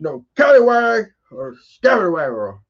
[0.00, 2.60] no Callywag or Scallywag.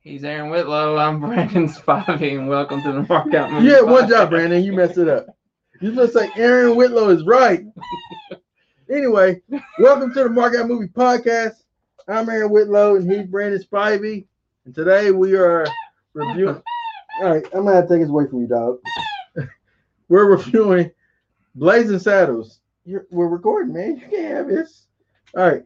[0.00, 0.96] He's Aaron Whitlow.
[0.96, 4.64] I'm Brandon Spivey, and welcome to the Markout Movie Yeah, one job, Brandon.
[4.64, 5.26] You messed it up.
[5.80, 7.64] You just say Aaron Whitlow is right.
[8.90, 9.40] anyway,
[9.78, 11.62] welcome to the Markout Movie Podcast.
[12.08, 14.26] I'm Aaron Whitlow, and he's Brandon Spivey.
[14.64, 15.64] And today we are
[16.12, 16.60] reviewing.
[17.22, 18.78] All right, I'm gonna have to take this away from you, dog.
[20.08, 20.90] We're reviewing
[21.54, 22.60] Blazing Saddles.
[22.84, 23.96] You're, we're recording, man.
[23.96, 24.86] You can't have this.
[25.36, 25.62] All right.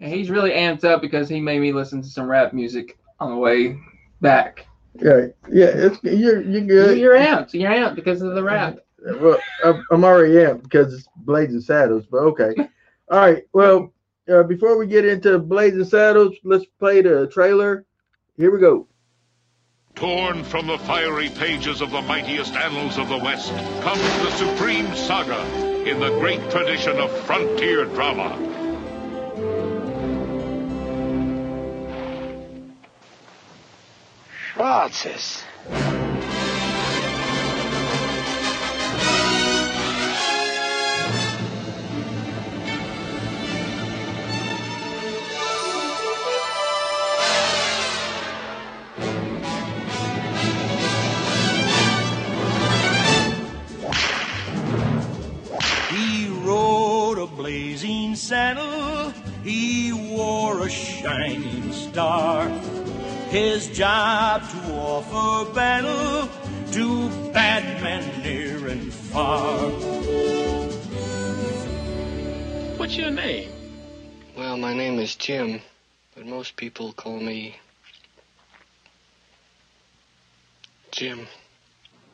[0.00, 3.30] And he's really amped up because he made me listen to some rap music on
[3.30, 3.78] the way
[4.20, 4.66] back.
[5.00, 5.66] Yeah, yeah.
[5.66, 6.98] It's you're you're good.
[6.98, 7.54] You're amped.
[7.54, 8.78] You're amped because of the rap.
[9.20, 12.54] Well, I'm, already amped because it's Blazing Saddles, but okay.
[13.10, 13.44] All right.
[13.52, 13.92] Well,
[14.32, 17.84] uh, before we get into Blazing Saddles, let's play the trailer.
[18.36, 18.86] Here we go.
[19.94, 23.50] Torn from the fiery pages of the mightiest annals of the West
[23.82, 25.44] comes the supreme saga
[25.88, 28.38] in the great tradition of frontier drama.
[34.54, 35.42] Schwarzes.
[57.52, 59.12] Blazing saddle,
[59.44, 62.48] he wore a shining star.
[63.28, 66.30] His job to offer battle
[66.72, 69.68] to bad men near and far.
[72.78, 73.50] What's your name?
[74.34, 75.60] Well, my name is Jim,
[76.14, 77.56] but most people call me
[80.90, 81.26] Jim.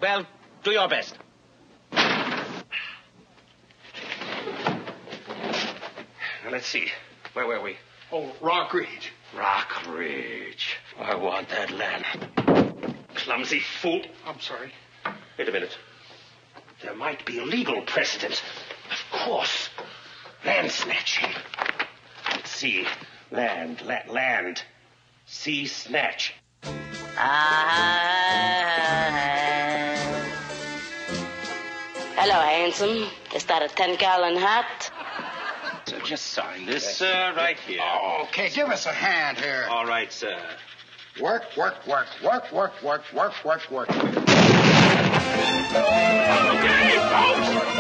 [0.01, 0.27] Well,
[0.65, 1.15] do your best.
[6.51, 6.89] Let's see.
[7.33, 7.77] Where were we?
[8.13, 9.13] Oh, Rock Ridge.
[9.37, 10.77] Rock Ridge.
[10.99, 12.05] I want that land.
[13.15, 14.03] Clumsy fool.
[14.27, 14.73] I'm sorry.
[15.39, 15.77] Wait a minute.
[16.83, 18.43] There might be legal precedent.
[18.91, 19.69] Of course.
[20.45, 21.31] Land snatching.
[22.31, 22.87] Let's see.
[23.31, 24.63] Land, la- land.
[25.27, 26.35] Sea snatch.
[27.17, 27.99] Ah.
[32.17, 33.11] Hello, handsome.
[33.35, 34.91] Is that a 10 gallon hat?
[36.09, 37.83] So just sign this uh, right here.
[38.23, 39.67] Okay, give us a hand here.
[39.69, 40.39] All right, sir.
[41.21, 43.91] Work, work, work, work, work, work, work, work, work.
[43.91, 44.29] Okay, folks,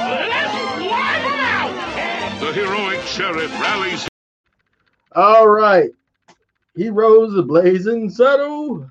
[0.04, 0.52] let's
[0.84, 1.72] wipe out.
[2.40, 4.06] The heroic sheriff rallies
[5.12, 5.88] All right.
[6.76, 8.90] He rose the Blazing Saddle.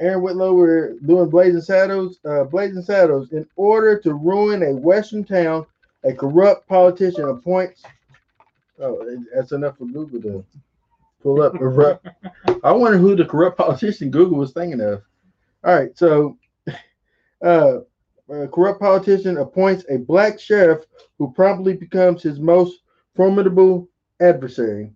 [0.00, 2.18] Aaron Whitlow, we're doing Blazing Saddles.
[2.24, 3.30] Uh, Blazing Saddles.
[3.30, 5.66] In order to ruin a Western town,
[6.02, 7.82] a corrupt politician appoints.
[8.80, 10.44] Oh, that's enough for Google to
[11.22, 11.54] pull up.
[11.58, 12.06] corrupt-
[12.62, 15.02] I wonder who the corrupt politician Google was thinking of.
[15.64, 16.36] All right, so
[17.44, 17.78] uh,
[18.30, 20.84] a corrupt politician appoints a black sheriff
[21.18, 22.80] who promptly becomes his most
[23.14, 23.88] formidable
[24.20, 24.92] adversary.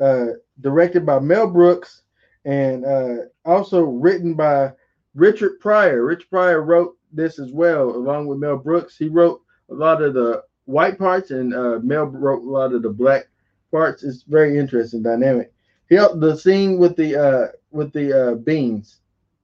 [0.00, 0.26] Uh,
[0.60, 2.02] directed by Mel Brooks
[2.44, 4.72] and uh, also written by
[5.14, 6.04] Richard Pryor.
[6.04, 8.96] Rich Pryor wrote this as well, along with Mel Brooks.
[8.96, 9.40] He wrote
[9.70, 13.28] a lot of the white parts, and uh, Mel wrote a lot of the black
[13.70, 14.02] parts.
[14.02, 15.52] It's very interesting, dynamic.
[15.88, 19.00] He helped the scene with the uh, with the uh, beans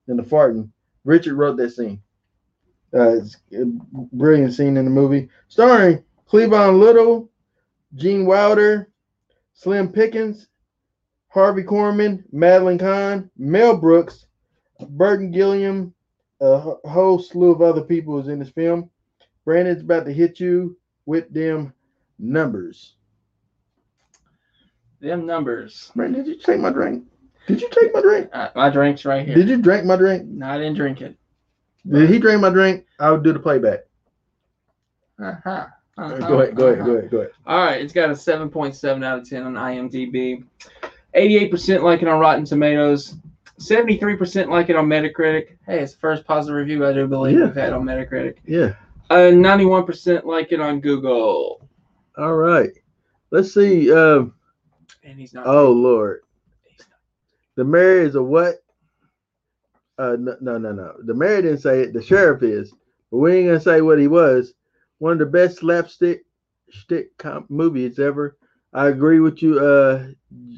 [0.06, 0.70] and the farting.
[1.04, 2.02] Richard wrote that scene.
[2.94, 3.64] Uh, it's a
[4.12, 7.30] brilliant scene in the movie, starring Cleavon Little,
[7.96, 8.90] Gene Wilder,
[9.54, 10.46] Slim Pickens,
[11.28, 14.26] Harvey Korman, Madeline Kahn, Mel Brooks,
[14.90, 15.92] Burton Gilliam,
[16.40, 16.58] a
[16.88, 18.90] whole slew of other people is in this film.
[19.44, 21.72] Brandon's about to hit you with them
[22.18, 22.94] numbers.
[25.00, 25.90] Them numbers.
[25.94, 27.04] Brandon, did you take my drink?
[27.46, 28.30] Did you take my drink?
[28.32, 29.34] Uh, my drink's right here.
[29.34, 30.24] Did you drink my drink?
[30.26, 31.16] No, I didn't drink it.
[31.86, 32.86] Did he drink my drink?
[32.98, 33.80] I would do the playback.
[35.22, 35.66] Uh-huh.
[35.98, 36.16] Uh-huh.
[36.26, 36.86] Go ahead, go ahead, Uh-huh.
[36.86, 37.30] go ahead, go ahead.
[37.46, 40.42] All right, it's got a 7.7 out of 10 on IMDb.
[41.14, 43.16] 88% like it on Rotten Tomatoes.
[43.60, 45.56] 73% like it on Metacritic.
[45.66, 47.44] Hey, it's the first positive review I do believe Yeah.
[47.44, 48.38] we've had on Metacritic.
[48.46, 48.74] Yeah.
[49.10, 51.68] Uh, 91% like it on Google.
[52.16, 52.70] All right.
[53.30, 53.92] Let's see.
[53.92, 54.34] Um,
[55.04, 55.46] And he's not.
[55.46, 56.20] oh Lord.
[57.56, 58.56] The mayor is a what?
[59.98, 60.94] Uh, no, no, no, no.
[61.04, 61.92] The mayor didn't say it.
[61.92, 62.72] The sheriff is,
[63.10, 64.54] but we ain't gonna say what he was.
[64.98, 66.24] One of the best slapstick
[66.72, 68.36] stick comp movies ever.
[68.72, 69.60] I agree with you.
[69.60, 70.06] Uh,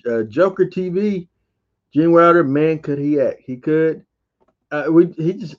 [0.09, 1.29] uh, Joker TV.
[1.93, 3.43] Gene Wilder, man, could he act?
[3.45, 4.05] He could.
[4.71, 5.57] uh, we he just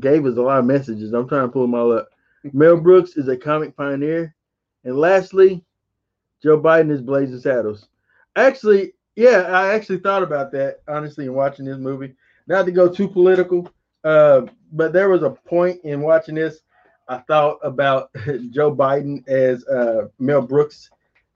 [0.00, 1.12] gave us a lot of messages.
[1.14, 2.08] I'm trying to pull them all up.
[2.52, 4.34] Mel Brooks is a comic pioneer,
[4.84, 5.64] and lastly,
[6.42, 7.88] Joe Biden is blazing saddles.
[8.36, 12.14] Actually, yeah, I actually thought about that honestly in watching this movie.
[12.46, 13.68] Not to go too political,
[14.04, 16.60] uh, but there was a point in watching this.
[17.08, 18.10] I thought about
[18.50, 20.90] Joe Biden as uh, Mel Brooks'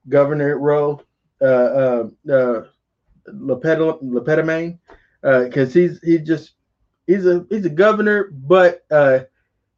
[0.08, 1.02] governor role,
[1.40, 2.62] uh, uh, uh,
[5.44, 6.52] because he's he's just
[7.06, 9.20] he's a he's a governor, but uh,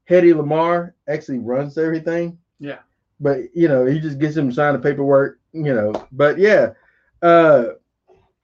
[0.09, 2.39] Hedy Lamarr actually runs everything.
[2.59, 2.79] Yeah.
[3.21, 5.93] But you know, he just gets him to sign the paperwork, you know.
[6.13, 6.73] But yeah,
[7.23, 7.65] uh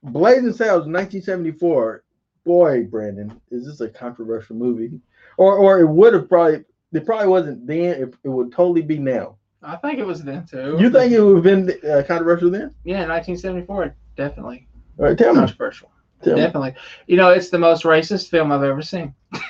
[0.03, 2.03] Blazing Saddles 1974.
[2.45, 4.99] Boy, Brandon, is this a controversial movie?
[5.37, 8.97] Or or it would have probably it probably wasn't then, it, it would totally be
[8.97, 9.35] now.
[9.61, 10.77] I think it was then too.
[10.79, 12.73] You think it would have been uh, controversial then?
[12.85, 14.67] Yeah, 1974, definitely.
[14.97, 15.39] All right, tell me.
[15.39, 15.91] Controversial.
[16.23, 16.75] Definitely.
[17.07, 19.13] You know, it's the most racist film I've ever seen.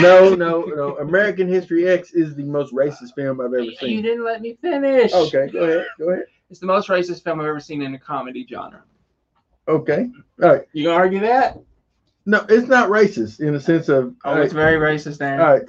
[0.00, 0.96] No, no, no.
[1.00, 3.90] American History X is the most racist film I've ever You seen.
[3.90, 5.12] You didn't let me finish.
[5.12, 5.86] Okay, go ahead.
[5.98, 6.24] Go ahead.
[6.50, 8.82] It's the most racist film I've ever seen in a comedy genre.
[9.66, 10.08] Okay.
[10.42, 10.62] All right.
[10.72, 11.58] You gonna argue that?
[12.26, 14.14] No, it's not racist in the sense of.
[14.24, 15.40] Oh, all it's very racist, Aaron.
[15.40, 15.68] all right.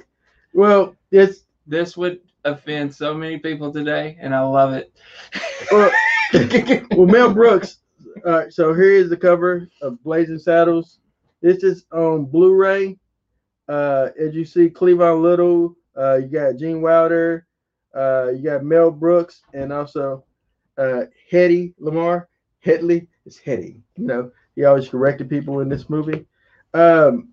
[0.52, 4.92] Well, it's This would offend so many people today, and I love it.
[5.72, 5.90] well,
[6.92, 7.78] well, Mel Brooks.
[8.26, 10.98] All right, so here is the cover of Blazing Saddles.
[11.40, 12.98] This is on Blu-ray.
[13.66, 15.74] Uh, as you see, Cleavon Little.
[15.96, 17.46] Uh, you got Gene Wilder.
[17.94, 20.24] Uh, you got Mel Brooks, and also
[20.76, 22.26] uh, Hedy Lamarr.
[22.60, 23.08] Hedley.
[23.24, 23.80] It's Hetty.
[23.96, 26.26] You know, he always corrected people in this movie.
[26.74, 27.30] Um,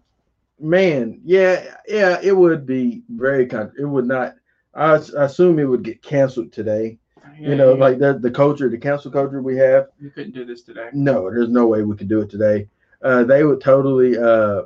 [0.58, 3.46] man, yeah, yeah, it would be very.
[3.46, 4.36] Con- it would not.
[4.74, 6.98] I assume it would get canceled today.
[7.40, 9.88] Yeah, you know, like the the culture, the cancel culture we have.
[10.00, 10.90] you couldn't do this today.
[10.94, 12.68] No, there's no way we could do it today.
[13.02, 14.64] Uh, they would totally uh,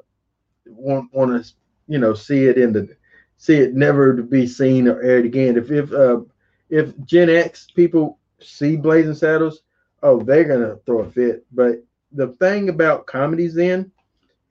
[0.67, 1.53] want want to,
[1.87, 2.89] you know, see it in the
[3.37, 5.57] see it never to be seen or aired again.
[5.57, 6.21] If if uh,
[6.69, 9.63] if Gen X people see Blazing Saddles,
[10.03, 11.45] oh, they're gonna throw a fit.
[11.51, 11.83] But
[12.13, 13.91] the thing about comedies then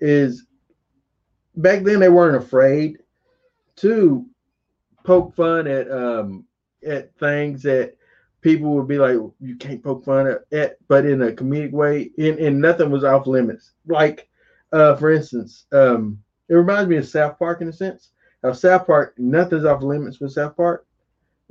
[0.01, 0.47] is
[1.57, 2.99] back then they weren't afraid
[3.77, 4.27] to
[5.05, 6.45] poke fun at um
[6.87, 7.95] at things that
[8.41, 12.11] people would be like, you can't poke fun at, at but in a comedic way,
[12.19, 13.73] and, and nothing was off limits.
[13.87, 14.29] Like,
[14.73, 18.11] uh, for instance, um, it reminds me of South Park in a sense.
[18.43, 20.87] How South Park, nothing's off limits with South Park.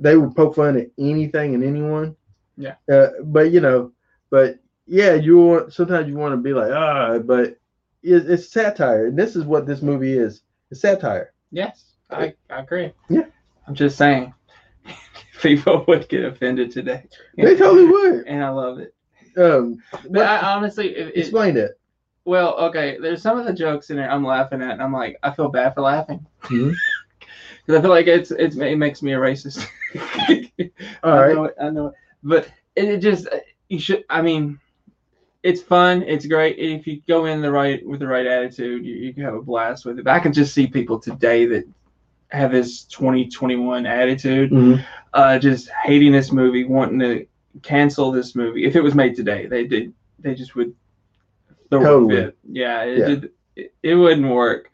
[0.00, 2.16] They would poke fun at anything and anyone.
[2.56, 2.74] Yeah.
[2.90, 3.92] Uh, but you know,
[4.30, 7.56] but yeah, you want sometimes you want to be like, ah, but
[8.02, 10.42] it, it's satire, and this is what this movie is.
[10.70, 11.32] It's satire.
[11.52, 12.92] Yes, I, I agree.
[13.08, 13.26] Yeah.
[13.66, 14.34] I'm just saying,
[15.40, 17.06] people would get offended today.
[17.36, 18.26] They totally would.
[18.26, 18.94] And I love it.
[19.36, 21.70] Um, But I honestly, it, it,
[22.24, 25.16] well, okay, there's some of the jokes in there I'm laughing at, and I'm like,
[25.22, 26.24] I feel bad for laughing.
[27.66, 29.66] Because I feel like it's, it's it makes me a racist.
[31.04, 31.34] All I right.
[31.34, 31.94] know it, I know it.
[32.22, 33.28] But it, it just
[33.68, 34.58] you should I mean
[35.42, 36.58] it's fun, it's great.
[36.58, 39.42] If you go in the right with the right attitude, you, you can have a
[39.42, 40.04] blast with it.
[40.04, 41.64] But I can just see people today that
[42.32, 44.84] have this 2021 attitude, Mhm.
[45.14, 47.26] uh, just hating this movie, wanting to
[47.62, 48.64] cancel this movie.
[48.64, 50.74] If it was made today, they did they just would
[51.70, 52.16] throw a Totally.
[52.16, 52.38] fit.
[52.50, 53.06] Yeah, it Yeah.
[53.06, 54.70] did it, it wouldn't work.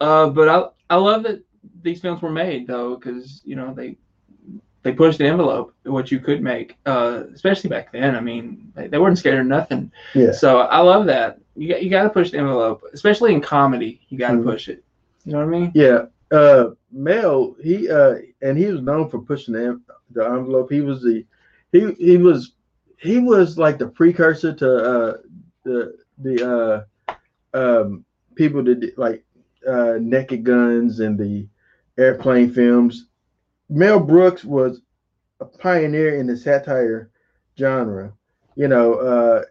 [0.00, 1.40] Uh, but I I love that
[1.82, 3.96] these films were made though, because you know they
[4.82, 8.16] they pushed the envelope what you could make, uh, especially back then.
[8.16, 9.92] I mean, they, they weren't scared of nothing.
[10.12, 10.32] Yeah.
[10.32, 11.38] So I love that.
[11.54, 14.00] You got you got to push the envelope, especially in comedy.
[14.08, 14.44] You got to Mhm.
[14.44, 14.82] push it.
[15.24, 15.72] You know what I mean?
[15.74, 16.06] Yeah.
[16.32, 19.80] Uh, Mel, he uh, and he was known for pushing the,
[20.12, 20.72] the envelope.
[20.72, 21.26] He was the
[21.72, 22.52] he he was
[22.98, 25.16] he was like the precursor to uh
[25.64, 26.86] the the
[27.54, 29.24] uh um people that did, like
[29.68, 31.46] uh Naked Guns and the
[31.98, 33.08] airplane films.
[33.68, 34.80] Mel Brooks was
[35.40, 37.10] a pioneer in the satire
[37.58, 38.12] genre.
[38.56, 39.42] You know, uh,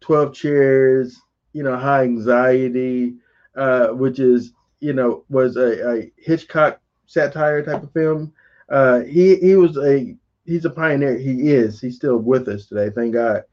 [0.00, 1.20] Twelve Chairs.
[1.54, 3.16] You know, High Anxiety,
[3.56, 8.32] uh, which is you know was a, a Hitchcock satire type of film.
[8.68, 11.16] Uh, he he was a he's a pioneer.
[11.16, 11.80] He is.
[11.80, 12.90] He's still with us today.
[12.90, 13.44] Thank God.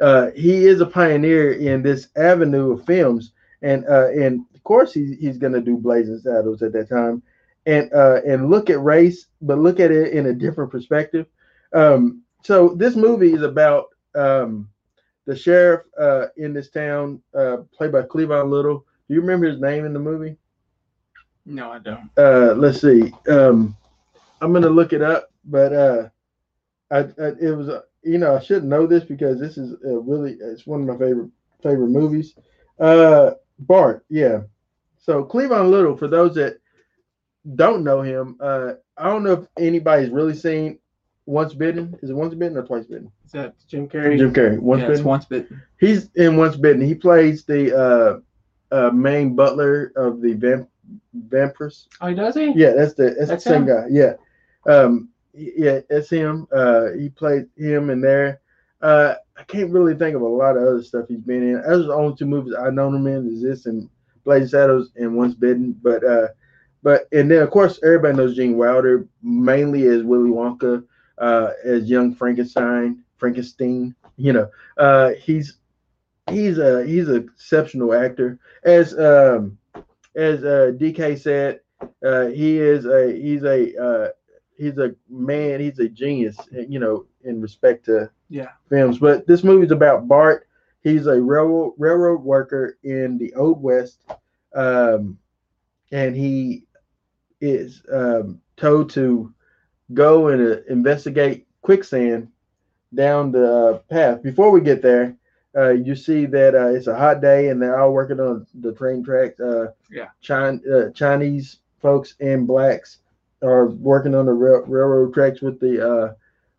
[0.00, 3.32] Uh, he is a pioneer in this avenue of films,
[3.62, 7.22] and uh, and of course he, he's going to do Blazing Saddles at that time,
[7.66, 11.26] and uh, and look at race, but look at it in a different perspective.
[11.72, 14.68] Um, so this movie is about um,
[15.26, 18.86] the sheriff uh, in this town, uh, played by Cleavon Little.
[19.08, 20.36] Do you remember his name in the movie?
[21.48, 22.10] No, I don't.
[22.16, 23.74] uh let's see um
[24.40, 26.08] i'm gonna look it up but uh
[26.90, 29.98] i, I it was uh, you know i should know this because this is uh,
[30.00, 31.30] really it's one of my favorite
[31.62, 32.34] favorite movies
[32.80, 34.40] uh bart yeah
[34.98, 36.58] So Cleavon Little, for those that
[37.54, 40.78] don't know him, uh, I don't know if anybody's really seen
[41.24, 41.96] Once Bitten.
[42.02, 43.10] Is it Once Bitten or Twice Bitten?
[43.24, 44.18] Is that Jim Carrey?
[44.18, 44.58] Jim Carrey.
[44.58, 45.04] Once yeah, it's Bitten.
[45.08, 45.62] once bitten.
[45.80, 46.82] He's in Once Bitten.
[46.82, 48.12] He plays the uh,
[48.74, 50.68] uh, main butler of the vamp-
[51.12, 51.88] vampires.
[52.00, 52.52] Oh, he does he?
[52.54, 53.68] Yeah, that's the that's, That's the same him?
[53.68, 53.86] guy.
[53.90, 54.12] Yeah,
[54.66, 56.46] um, yeah, that's him.
[56.52, 58.40] Uh, he played him in there.
[58.80, 61.62] Uh, I can't really think of a lot of other stuff he's been in.
[61.62, 63.28] Those are the only two movies I known him in.
[63.32, 63.88] Is this and
[64.24, 65.74] Blazing Shadows and Once Bitten.
[65.82, 66.28] But uh,
[66.82, 70.84] but and then of course everybody knows Gene Wilder mainly as Willy Wonka,
[71.18, 73.94] uh, as young Frankenstein, Frankenstein.
[74.16, 75.56] You know, uh, he's
[76.30, 78.38] he's a he's an exceptional actor.
[78.64, 79.57] As um,
[80.18, 81.60] as uh, DK said,
[82.04, 84.08] uh, he is a he's a uh,
[84.58, 85.60] he's a man.
[85.60, 86.36] He's a genius.
[86.52, 88.50] You know, in respect to Yeah.
[88.68, 88.98] films.
[88.98, 90.46] But this movie's about Bart.
[90.82, 94.04] He's a railroad railroad worker in the Old West,
[94.54, 95.18] um,
[95.92, 96.64] and he
[97.40, 99.32] is um, told to
[99.94, 102.28] go and uh, investigate quicksand
[102.94, 104.22] down the uh, path.
[104.22, 105.16] Before we get there,
[105.56, 108.72] uh, you see that uh, it's a hot day and they're all working on the
[108.72, 109.40] train tracks.
[109.40, 110.08] Uh, Yeah.
[110.20, 112.98] Chin- uh, Chinese folks and blacks
[113.42, 116.12] are working on the rail- railroad tracks with the uh,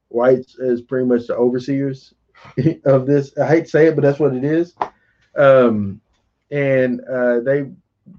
[0.10, 2.14] whites as pretty much the overseers
[2.86, 3.38] of this.
[3.38, 4.74] I hate to say it, but that's what it is.
[5.36, 6.02] Um,
[6.52, 7.70] and uh, they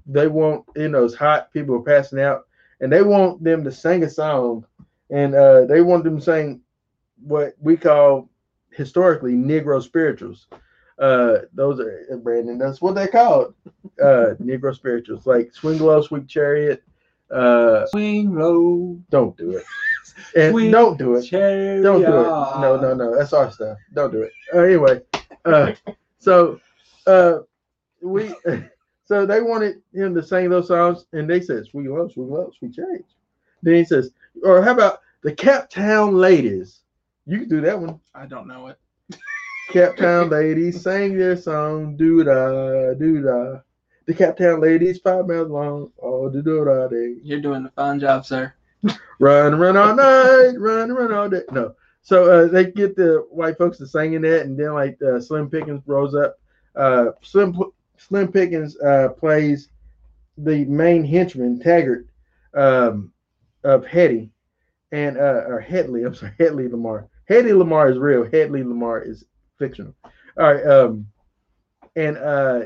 [0.05, 1.51] they want you know it's hot.
[1.51, 2.47] People are passing out,
[2.79, 4.65] and they want them to sing a song,
[5.09, 6.61] and uh, they want them to sing
[7.23, 8.29] what we call
[8.71, 10.47] historically Negro spirituals.
[10.99, 12.57] Uh, those are Brandon.
[12.57, 13.53] That's what they called.
[14.01, 16.83] Uh, Negro spirituals, like "Swing Low, Sweet Chariot."
[17.31, 19.63] Uh, Swing low, don't do it,
[20.35, 21.23] and Sweet don't do it.
[21.23, 21.81] chariot.
[21.81, 22.27] Don't do it.
[22.27, 23.15] No, no, no.
[23.17, 23.77] That's our stuff.
[23.93, 24.33] Don't do it.
[24.53, 25.01] Uh, anyway,
[25.45, 25.71] uh,
[26.19, 26.59] so
[27.07, 27.39] uh,
[28.01, 28.33] we,
[29.05, 32.51] so they wanted him to sing those songs, and they said, "Sweet love, sweet love,
[32.59, 33.05] sweet change."
[33.63, 34.11] Then he says,
[34.43, 36.81] "Or how about the Camptown Ladies?"
[37.31, 37.97] You can do that one.
[38.13, 38.77] I don't know it.
[39.69, 43.61] Camptown Ladies sang their song, doo da doo da.
[44.05, 47.15] The Camptown Ladies, five miles long, oh doo doo da day.
[47.23, 48.53] You're doing a fine job, sir.
[49.19, 51.43] run, run all night, run, run all day.
[51.53, 51.73] No.
[52.01, 55.49] So uh, they get the white folks to singing that, and then like uh, Slim
[55.49, 56.37] Pickens rose up.
[56.75, 57.57] Uh, Slim
[57.95, 59.69] Slim Pickens uh, plays
[60.37, 62.07] the main henchman Taggart
[62.53, 63.13] um,
[63.63, 64.31] of Hetty,
[64.91, 66.03] and uh, or Hedley.
[66.03, 67.07] I'm sorry, Hedley Lamarr.
[67.31, 68.23] Hedy Lamarr is real.
[68.23, 69.23] Hedley Lamarr is
[69.57, 69.95] fictional.
[70.37, 70.65] All right.
[70.65, 71.07] Um,
[71.95, 72.63] and uh,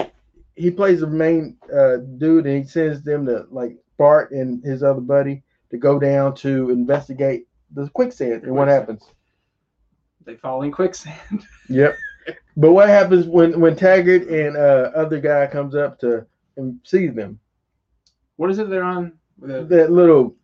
[0.55, 4.81] he plays the main uh, dude, and he sends them to like Bart and his
[4.81, 9.03] other buddy to go down to investigate the quicksand and what happens.
[10.25, 11.45] They fall in quicksand.
[11.69, 11.95] Yep.
[12.57, 16.25] But what happens when when Taggart and uh, other guy comes up to
[16.57, 17.39] and sees them?
[18.37, 19.13] What is it they're on?
[19.39, 20.35] The, That little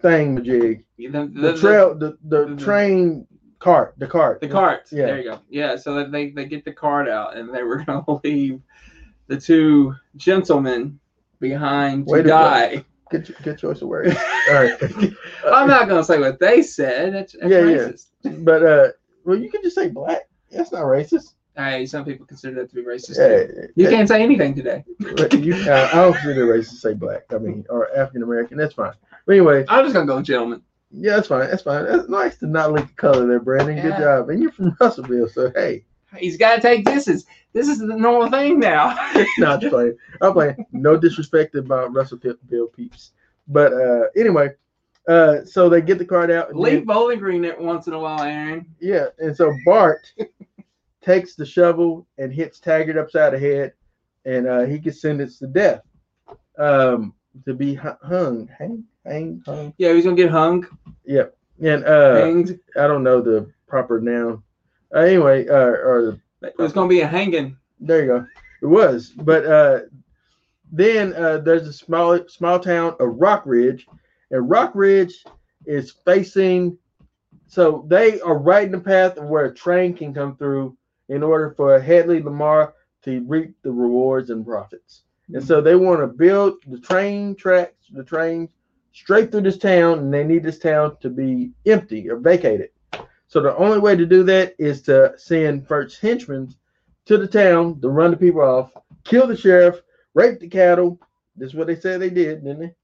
[0.00, 3.26] thing, majig, the, the, the- trail, the, the, the- train
[3.58, 4.88] cart, the cart, The cart.
[4.90, 5.06] Yeah.
[5.06, 5.40] There you go.
[5.48, 5.76] Yeah.
[5.76, 8.60] So that they, they get the cart out and they were going to leave
[9.26, 10.98] the two gentlemen
[11.40, 12.84] behind to a die.
[13.10, 14.14] Good, good choice of words.
[14.48, 14.74] All right.
[15.46, 17.14] I'm not going to say what they said.
[17.14, 17.90] That's, that's Yeah,
[18.24, 18.32] yeah.
[18.44, 18.88] But uh,
[19.24, 20.28] well, you can just say black.
[20.50, 21.34] That's not racist.
[21.56, 23.16] Hey, some people consider that to be racist.
[23.18, 23.66] Yeah.
[23.74, 24.84] You can't say anything today.
[25.00, 27.24] You, uh, I don't consider racist to say black.
[27.32, 28.58] I mean, or African American.
[28.58, 28.92] That's fine.
[29.26, 30.62] But anyway, I'm just to go gentlemen.
[30.90, 31.48] Yeah, that's fine.
[31.50, 31.84] That's fine.
[31.84, 33.76] That's nice to not look the color there, Brandon.
[33.76, 33.98] Good Yeah.
[34.00, 34.30] job.
[34.30, 35.84] And you're from Russellville, so hey,
[36.16, 38.96] He's got to take this as this is the normal thing now.
[39.38, 39.96] No, I'm playing.
[40.22, 40.64] I'm playing.
[40.72, 43.12] No disrespect about Russellville peeps.
[43.46, 44.50] But uh, anyway,
[45.06, 46.54] uh, so they get the card out.
[46.54, 48.66] Leave then- Bowling Green there once in a while, Aaron.
[48.80, 50.10] Yeah, and so Bart
[51.02, 53.72] takes the shovel and hits Taggart upside the head,
[54.24, 55.82] and uh, he gets sentenced to death,
[56.58, 57.12] um,
[57.44, 59.74] to be hung, hang, hang, hung.
[59.78, 60.66] Yeah, he's gonna get hung,
[61.04, 61.36] Yep.
[61.60, 62.58] And uh, hanged.
[62.76, 64.42] I don't know the proper noun.
[64.94, 67.56] Uh, anyway, uh, or It's gonna be a hanging.
[67.80, 68.26] there you go.
[68.62, 69.80] It was, but uh,
[70.70, 73.86] then uh, there's a small small town of Rock Ridge,
[74.30, 75.24] and Rock Ridge
[75.66, 76.76] is facing.
[77.46, 80.76] So they are right in the path of where a train can come through
[81.08, 82.72] in order for Hedley Lamarr
[83.04, 85.02] to reap the rewards and profits.
[85.34, 88.50] And so they want to build the train tracks, the trains
[88.92, 92.70] straight through this town, and they need this town to be empty or vacated.
[93.26, 96.54] So the only way to do that is to send first henchmen
[97.06, 98.70] to the town to run the people off,
[99.04, 99.82] kill the sheriff,
[100.14, 100.98] rape the cattle.
[101.36, 102.74] This is what they said they did, didn't they?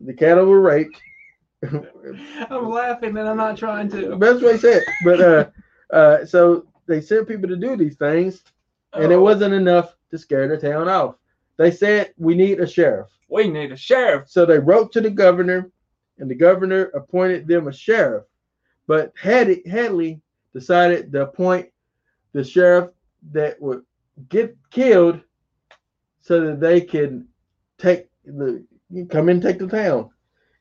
[0.00, 1.00] The cattle were raped.
[2.50, 4.16] I'm laughing and I'm not trying to.
[4.20, 4.82] That's what they said.
[5.04, 5.50] But uh,
[5.92, 8.42] uh, so they sent people to do these things,
[8.92, 9.22] and it Oh.
[9.22, 11.16] wasn't enough to scare the town off.
[11.58, 13.08] They said we need a sheriff.
[13.28, 14.28] We need a sheriff.
[14.28, 15.70] So they wrote to the governor,
[16.18, 18.24] and the governor appointed them a sheriff.
[18.86, 20.20] But Had- Hadley
[20.52, 21.68] decided to appoint
[22.32, 22.90] the sheriff
[23.32, 23.82] that would
[24.28, 25.20] get killed
[26.20, 27.26] so that they could
[27.78, 28.64] take the
[29.10, 30.10] come in and take the town.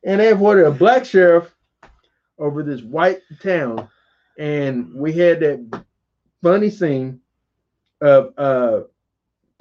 [0.04, 1.54] And they appointed a black sheriff
[2.38, 3.88] over this white town.
[4.38, 5.84] And we had that
[6.42, 7.20] funny scene
[8.02, 8.82] of uh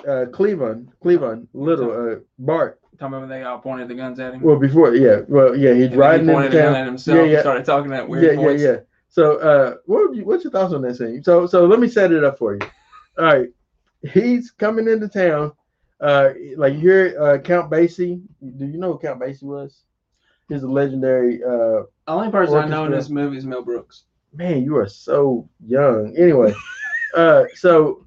[0.00, 2.80] uh Cleavon, Cleavon, little uh Bart.
[2.98, 4.40] Talking about when they all pointed the guns at him.
[4.40, 6.74] Well before yeah, well yeah, he's And riding he pointed town.
[6.76, 7.18] at himself.
[7.18, 7.40] Yeah, yeah.
[7.40, 8.60] started talking that weird yeah, voice.
[8.60, 8.76] yeah, yeah.
[9.08, 11.22] So, uh, what would you, what's your thoughts on that scene?
[11.22, 12.60] So, so let me set it up for you.
[13.16, 13.48] All right,
[14.12, 15.52] he's coming into town.
[16.00, 18.20] Uh, like you hear uh, Count Basie.
[18.58, 19.82] Do you know who Count Basie was?
[20.48, 21.42] He's a legendary.
[21.44, 24.04] Uh, only person I know in this movie is Mel Brooks.
[24.32, 26.14] man, you are so young.
[26.16, 26.52] Anyway,
[27.16, 28.03] uh, so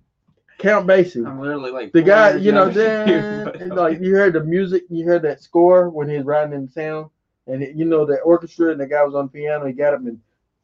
[0.57, 1.25] Count Basie.
[1.25, 5.05] I'm literally like the guy, you know, then, and, like you heard the music, you
[5.05, 7.09] heard that score when he was riding in town,
[7.47, 9.65] and it- you know the orchestra, and the guy was on the piano.
[9.65, 10.19] He got him and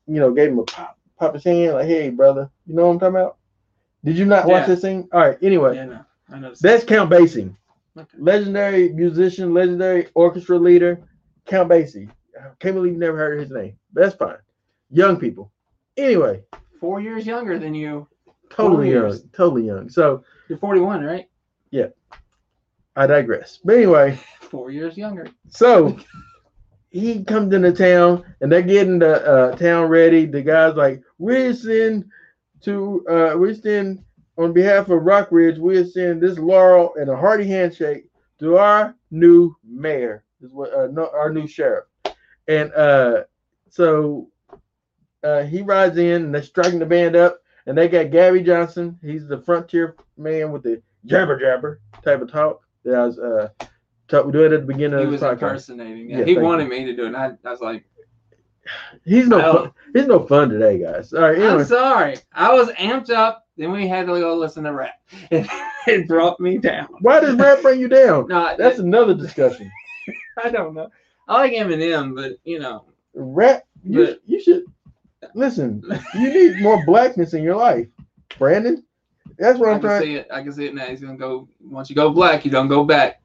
[0.08, 2.94] you know gave him a pop, pop his hand, like, "Hey, brother," you know what
[2.94, 3.38] I'm talking about?
[4.04, 5.08] Did you not watch this thing?
[5.14, 5.38] All right.
[5.42, 6.54] Anyway, yeah, no, I know.
[6.60, 7.56] that's Count Basie,
[7.98, 8.18] Okay.
[8.18, 11.00] legendary musician, legendary orchestra leader,
[11.46, 12.10] Count Basie.
[12.38, 13.78] I can't believe you never heard his name.
[13.94, 14.38] That's fine.
[14.90, 15.52] Young people.
[15.98, 16.42] Anyway,
[16.80, 18.08] four years younger than you.
[18.56, 19.90] Totally young, totally young.
[19.90, 21.30] So You're 41, right?
[21.72, 21.88] Yeah.
[22.96, 23.60] I digress.
[23.64, 24.20] But anyway.
[24.42, 25.28] Four years younger.
[25.50, 25.98] So
[26.92, 30.26] he comes into town and they're getting the uh, town ready.
[30.26, 32.10] The guy's like, we're sending
[32.62, 34.04] to uh we're sending
[34.38, 38.06] on behalf of Rock Ridge, we're sending this laurel and a hearty handshake
[38.40, 41.86] to our new mayor, is what uh, no, our new sheriff.
[42.48, 43.24] And uh
[43.70, 44.30] so
[45.24, 48.98] uh he rides in and they're striking the band up and they got Gabby Johnson.
[49.02, 53.50] He's the frontier man with the jabber jabber type of talk that I was uh
[54.08, 55.34] talk, doing at the beginning He of the was podcast.
[55.34, 56.10] impersonating.
[56.10, 56.70] Yeah, he wanted you.
[56.70, 57.08] me to do it.
[57.08, 57.84] And I, I was like,
[59.04, 59.72] He's no fun.
[59.94, 61.14] He's no fun today, guys.
[61.14, 62.16] All right, I'm sorry.
[62.34, 63.46] I was amped up.
[63.58, 64.96] Then we had to go listen to rap.
[65.32, 65.46] It,
[65.86, 66.88] it brought me down.
[67.02, 68.28] Why does rap bring you down?
[68.30, 69.70] No, That's another discussion.
[70.44, 70.90] I don't know.
[71.28, 73.64] I like Eminem, but you know, Rap.
[73.84, 74.64] You, But- you should
[75.34, 75.84] listen.
[76.14, 77.88] You need more blackness in your life,
[78.38, 78.84] Brandon.
[79.38, 80.02] That's what I I'm trying.
[80.02, 80.28] see it.
[80.32, 80.86] I can see it now.
[80.86, 81.48] He's gonna go.
[81.62, 83.22] Once you go black, you don't go back.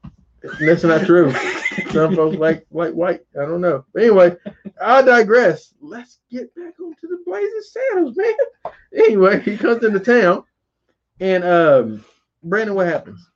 [0.59, 1.31] That's not true.
[1.91, 3.21] Some folks like like white.
[3.39, 3.85] I don't know.
[3.93, 4.35] But anyway,
[4.81, 5.73] I digress.
[5.81, 8.73] Let's get back onto the blazing saddles, man.
[8.95, 10.43] Anyway, he comes into town,
[11.19, 12.05] and um,
[12.43, 13.28] Brandon, what happens?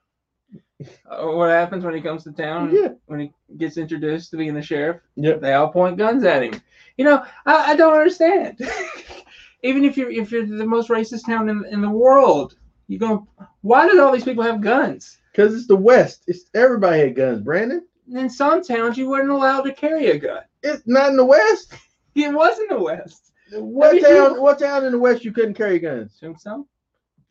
[1.10, 2.74] What happens when he comes to town?
[2.76, 2.90] Yeah.
[3.06, 5.42] When he gets introduced to being the sheriff, Yep.
[5.42, 6.62] they all point guns at him.
[6.98, 8.60] You know, I, I don't understand.
[9.64, 12.56] Even if you're if you're the most racist town in, in the world,
[12.88, 13.28] you go.
[13.62, 15.18] Why did all these people have guns?
[15.32, 16.24] Because it's the West.
[16.28, 17.86] It's everybody had guns, Brandon.
[18.14, 20.42] In some towns, you weren't allowed to carry a gun.
[20.62, 21.74] It's not in the West.
[22.16, 23.32] It was in the West.
[23.54, 24.36] What mean, town?
[24.36, 26.18] you- What town in the West you couldn't carry guns?
[26.20, 26.66] Tombstone.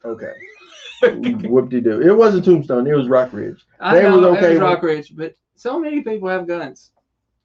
[0.04, 0.32] Okay.
[1.02, 2.00] Whoop de doo.
[2.00, 2.86] It wasn't Tombstone.
[2.86, 3.64] It was Rock Ridge.
[3.80, 6.92] I They know was it okay was Rock Ridge, but so many people have guns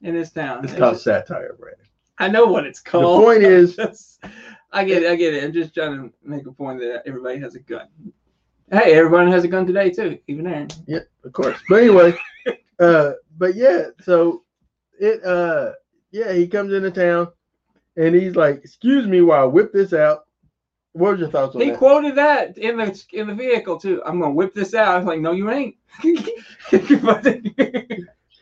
[0.01, 0.63] in this town.
[0.63, 1.83] It's It's called just- satire, Brandon.
[2.19, 3.21] I know what it's called.
[3.21, 4.19] The point is,
[4.71, 5.11] I get it.
[5.11, 5.43] I get it.
[5.43, 7.87] I'm just trying to make a point that everybody has a gun.
[8.71, 10.67] Hey, everyone has a gun today too, even Aaron.
[10.87, 11.57] yeah, of course.
[11.69, 12.17] But anyway,
[12.79, 14.43] uh, but yeah, so
[14.99, 15.73] it, uh,
[16.11, 17.27] yeah, he comes into town,
[17.97, 20.26] and he's like, "Excuse me, while I whip this out."
[20.97, 21.73] What was your thoughts on He that?
[21.73, 24.01] He quoted that in the in the vehicle too.
[24.03, 24.95] I'm gonna whip this out.
[24.95, 25.75] I was like, no, you ain't.
[26.03, 26.23] yeah,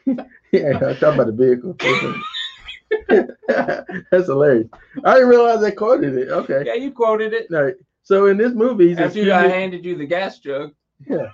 [0.07, 1.75] I'm talking about the vehicle.
[4.11, 4.69] That's hilarious.
[5.03, 6.29] I didn't realize they quoted it.
[6.29, 6.63] Okay.
[6.65, 7.75] yeah, you quoted it All right.
[8.03, 10.73] So in this movie, he's after I handed you the gas jug.
[11.05, 11.27] Yeah.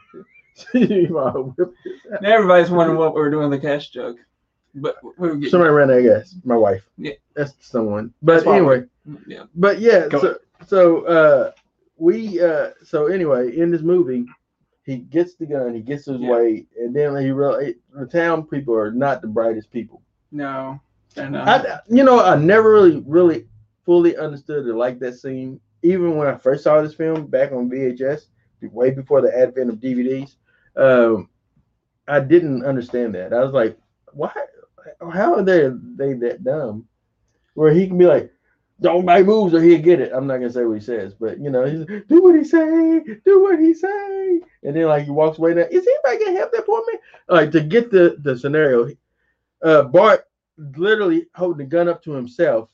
[1.10, 2.21] While I whip this out.
[2.23, 4.17] Now everybody's wondering what we were doing with the gas jug.
[4.75, 6.36] But we were getting Somebody ran out of gas.
[6.43, 6.84] My wife.
[6.97, 7.13] Yeah.
[7.36, 8.13] That's someone.
[8.21, 8.86] But That's anyway,
[9.27, 9.43] yeah.
[9.55, 10.07] but yeah.
[10.07, 11.51] Go So so uh
[11.97, 14.25] we uh so anyway in this movie
[14.84, 16.29] he gets the gun, he gets his Yeah.
[16.31, 20.01] way, and then he really the town people are not the brightest people.
[20.31, 20.79] No.
[21.13, 21.47] they're not.
[21.47, 23.47] I you know I never really really
[23.86, 27.69] fully understood or liked that scene even when I first saw this film back on
[27.69, 28.27] VHS
[28.62, 30.36] way before the advent of DVDs.
[30.75, 31.29] Um,
[32.07, 33.34] I didn't understand that.
[33.34, 33.77] I was like,
[34.13, 34.31] why?
[35.12, 36.88] How are they they that dumb?
[37.56, 38.32] Where he can be like,
[38.82, 40.12] don't make moves or he'll get it.
[40.13, 43.02] I'm not gonna say what he says, but you know, he's do what he say,
[43.26, 45.54] do what he say, and then like he walks away.
[45.54, 47.02] Now, is anybody gonna help that poor man?
[47.28, 48.89] Like to get the the scenario,
[49.63, 50.26] uh, Bart
[50.58, 52.70] literally holding the gun up to himself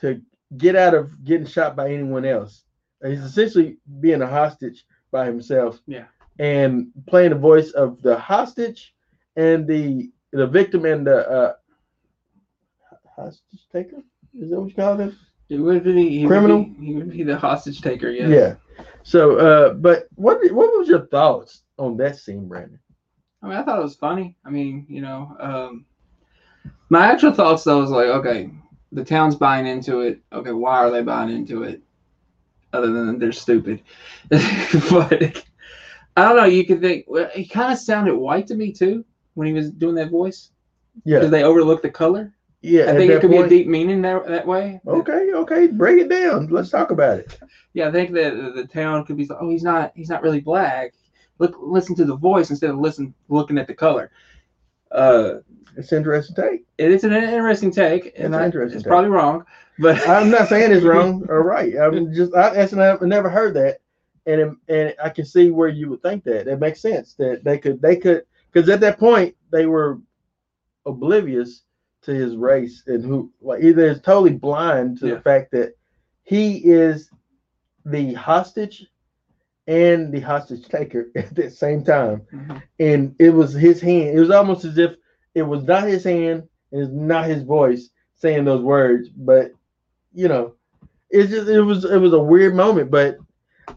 [0.00, 0.20] to
[0.56, 2.64] get out of getting shot by anyone else.
[3.02, 5.80] And he's essentially being a hostage by himself.
[5.86, 6.06] Yeah.
[6.38, 8.94] and playing the voice of the hostage
[9.36, 11.52] and the the victim and the uh,
[13.14, 14.02] hostage taker.
[14.34, 15.14] Is that what you call it?
[15.48, 16.58] It would be he Criminal?
[16.58, 18.10] Would be, he would be the hostage taker.
[18.10, 18.28] Yeah.
[18.28, 18.54] Yeah.
[19.02, 22.78] So, uh, but what what was your thoughts on that scene, Brandon?
[23.42, 24.36] I mean, I thought it was funny.
[24.44, 25.86] I mean, you know, um,
[26.90, 28.50] my actual thoughts though was like, okay,
[28.92, 30.20] the town's buying into it.
[30.32, 31.80] Okay, why are they buying into it?
[32.72, 33.82] Other than they're stupid.
[34.28, 35.42] but
[36.16, 36.44] I don't know.
[36.44, 39.04] You could think well, he kind of sounded white to me too
[39.38, 40.50] when he was doing that voice
[41.04, 42.32] Yeah, because they overlooked the color.
[42.60, 42.90] yeah.
[42.90, 44.80] I think it could be a deep meaning there that way.
[44.84, 46.48] Okay, okay, break it down.
[46.48, 47.38] Let's talk about it.
[47.72, 50.22] Yeah, I think that the- the town could be like, oh, he's not he's not
[50.24, 50.92] really black.
[51.38, 54.10] Look, listen to the voice instead of listen looking at the color.
[54.90, 55.34] Uh,
[55.76, 56.64] It's interesting take.
[56.78, 58.90] it is an interesting take, and an interesting it's take.
[58.90, 59.44] probably wrong,
[59.78, 61.76] but I'm not saying it's wrong or right.
[61.78, 63.78] I'm just I I've never heard that,
[64.26, 66.48] and it- and I can see where you would think that.
[66.48, 68.22] It makes sense that they could they could
[68.58, 70.00] because at that point they were
[70.84, 71.62] oblivious
[72.02, 75.14] to his race and who like either is totally blind to Yeah.
[75.14, 75.74] the fact that
[76.24, 77.10] he is
[77.84, 78.86] the hostage
[79.68, 82.62] and the hostage taker at the same time Mhm.
[82.80, 84.16] and it was his hand.
[84.16, 84.96] It was almost as if
[85.34, 89.52] it was not his hand and it's not his voice saying those words, but
[90.12, 90.54] you know,
[91.10, 92.90] it's just it was it was a weird moment.
[92.90, 93.18] But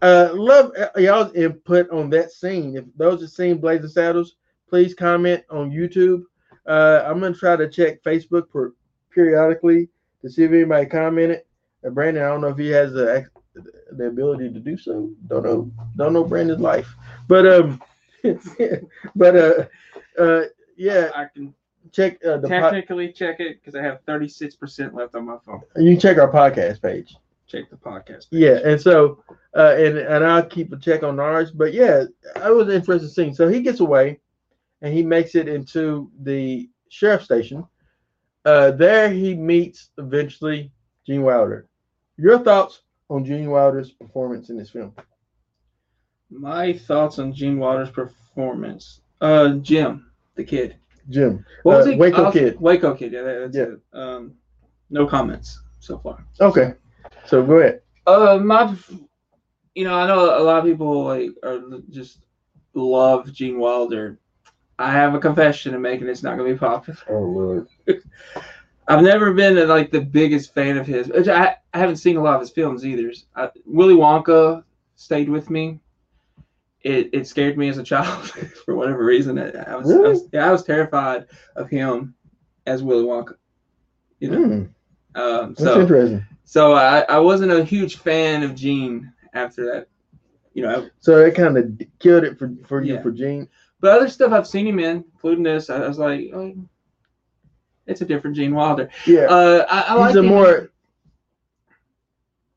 [0.01, 2.75] uh love uh, y'all's input on that scene.
[2.77, 4.37] If those have seen Blazing Saddles,
[4.71, 6.23] please comment on YouTube.
[6.65, 8.73] Uh I'm gonna try to check Facebook per,
[9.13, 9.89] periodically
[10.21, 11.41] to see if anybody commented.
[11.85, 13.27] Uh, Brandon, I don't know if he has the
[13.91, 15.11] the ability to do so.
[15.27, 15.71] Don't know.
[15.97, 16.95] Don't know Brandon's life,
[17.27, 17.81] but um,
[19.15, 19.65] but uh,
[20.17, 20.43] uh,
[20.77, 21.11] yeah.
[21.13, 21.53] I can
[21.91, 25.61] Check uh, the po- technically check it because I have 36% left on my phone.
[25.75, 27.17] you can check our podcast page.
[27.47, 28.27] Check the podcast.
[28.29, 29.21] Yeah, and so
[29.57, 31.51] uh, and and I'll keep a check on ours.
[31.51, 32.05] But yeah,
[32.37, 33.33] I was interested in seeing.
[33.33, 34.19] So he gets away,
[34.81, 37.65] and he makes it into the sheriff station.
[38.45, 40.71] Uh, there he meets eventually
[41.05, 41.67] Gene Wilder.
[42.17, 44.93] Your thoughts on Gene Wilder's performance in this film?
[46.29, 49.01] My thoughts on Gene Wilder's performance.
[49.19, 50.77] Uh, Jim, the kid.
[51.09, 51.97] Jim, What was Uh, he?
[51.97, 52.59] Waco I'll- Kid.
[52.61, 53.11] Waco Kid.
[53.11, 53.63] Yeah, that- that's Yeah.
[53.63, 53.79] it.
[53.93, 54.35] Um,
[54.89, 56.25] no comments so far.
[56.39, 56.73] Okay,
[57.25, 57.81] so go ahead.
[58.07, 58.75] Uh, my,
[59.75, 62.19] you know, I know a lot of people like are just
[62.73, 64.19] love Gene Wilder.
[64.81, 66.99] I have a confession to make, and it's not gonna be popular.
[67.09, 67.67] Oh Lord.
[68.87, 71.07] I've never been like the biggest fan of his.
[71.07, 73.11] which I, I haven't seen a lot of his films either.
[73.35, 74.63] I, Willy Wonka
[74.95, 75.79] stayed with me.
[76.83, 78.29] It, it scared me as a child
[78.65, 79.37] for whatever reason.
[79.37, 82.15] I, I was, I was yeah, I was terrified of him
[82.65, 83.35] as Willy Wonka.
[84.19, 84.63] You know, Hmm,
[85.19, 86.25] um, that's so interesting.
[86.43, 89.87] so I, I wasn't a huge fan of Gene after that.
[90.53, 93.47] You know, So it kind of killed it for for you for Gene.
[93.81, 96.55] But other stuff I've seen him in, including this, I, was like, oh,
[97.87, 98.89] it's a different Gene Wilder.
[99.05, 100.71] Yeah, Uh, I, I he's like a more.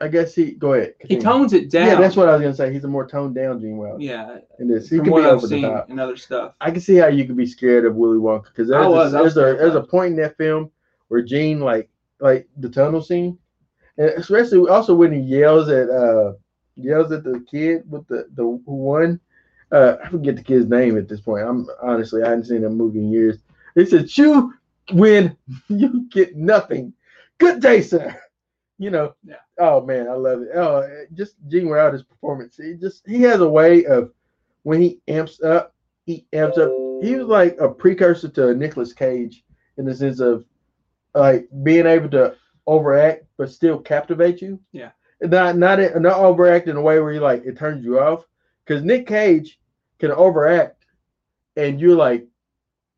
[0.00, 0.94] I guess he go ahead.
[1.00, 1.86] He tones it down.
[1.86, 2.70] Yeah, that's what I was gonna say.
[2.72, 4.90] He's a more toned down Gene Wilder Yeah, in this.
[4.90, 5.88] He could be I've over the seen top.
[5.88, 6.54] and other stuff.
[6.60, 9.18] I can see how you could be scared of Willy Wonka because there's, was, a,
[9.18, 10.70] there's, a, there's a point in that film
[11.08, 11.88] where Gene like
[12.20, 13.38] like the tunnel scene,
[13.96, 16.34] and especially also when he yells at uh
[16.76, 19.20] yells at the kid with the the who won.
[19.74, 21.44] Uh, I forget the kid's name at this point.
[21.44, 23.38] I'm honestly I hadn't seen that movie in years.
[23.74, 24.54] He said, "You
[24.92, 25.36] win,
[25.68, 26.92] you get nothing.
[27.38, 28.16] Good day, sir."
[28.78, 29.14] You know.
[29.24, 29.36] Yeah.
[29.58, 30.50] Oh man, I love it.
[30.54, 32.56] Oh, just Gene Wilder's performance.
[32.56, 34.12] He just he has a way of
[34.62, 35.74] when he amps up,
[36.06, 36.70] he amps up.
[37.02, 39.44] He was like a precursor to Nicolas Cage
[39.76, 40.44] in the sense of
[41.14, 42.36] like being able to
[42.68, 44.60] overact but still captivate you.
[44.70, 44.90] Yeah.
[45.20, 48.24] Not not not overact in a way where you like it turns you off.
[48.64, 49.58] Because Nick Cage
[49.98, 50.84] can overact
[51.56, 52.26] and you're like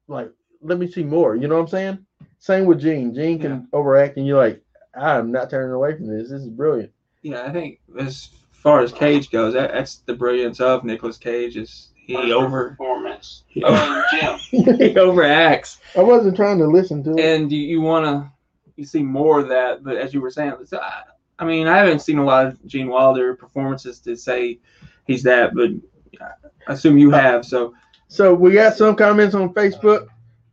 [0.09, 0.31] like
[0.63, 1.37] let me see more.
[1.37, 2.07] You know what I'm saying?
[2.39, 3.15] Same with Gene.
[3.15, 4.63] Gene can overact and you're like,
[4.99, 6.31] I'm not turning away from this.
[6.31, 6.93] This is brilliant.
[7.23, 11.57] Yeah, I think as far as Cage goes, that, that's the brilliance of Nicolas Cage
[11.57, 13.43] is he over Performance.
[13.49, 14.03] he, Oh,
[14.51, 17.21] he overacts, I wasn't trying to listen to it.
[17.21, 18.31] and you, you want to
[18.77, 19.83] you see more of that.
[19.83, 21.03] But as you were saying, it's, I,
[21.39, 24.59] I mean, I haven't seen a lot of Gene Wilder performances to say
[25.07, 25.71] he's that, but
[26.21, 27.45] I assume you have.
[27.45, 27.75] So
[28.09, 30.07] So we got some comments on Facebook.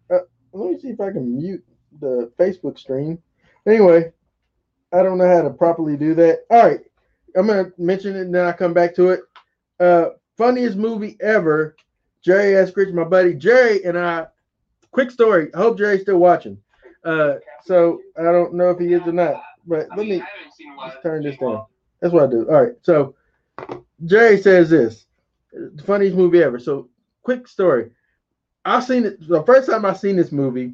[0.09, 0.19] Uh,
[0.51, 1.63] let me see if I can mute
[1.99, 3.21] the Facebook stream.
[3.67, 4.11] Anyway,
[4.91, 6.41] I don't know how to properly do that.
[6.49, 6.81] All right,
[7.35, 9.21] I'm gonna mention it and then I come back to it.
[9.79, 11.75] Uh, funniest movie ever.
[12.21, 12.71] Jerry S.
[12.75, 14.27] Rich, my buddy Jerry and I.
[14.91, 15.49] Quick story.
[15.53, 16.57] I hope Jerry's still watching.
[17.03, 20.23] Uh, so I don't know if he is or not, but let me
[21.01, 21.65] turn this down.
[21.99, 22.47] That's what I do.
[22.49, 22.73] All right.
[22.81, 23.15] So
[24.05, 25.05] Jerry says this.
[25.53, 26.59] The funniest movie ever.
[26.59, 26.89] So,
[27.21, 27.91] quick story.
[28.65, 30.73] I seen it the first time I seen this movie.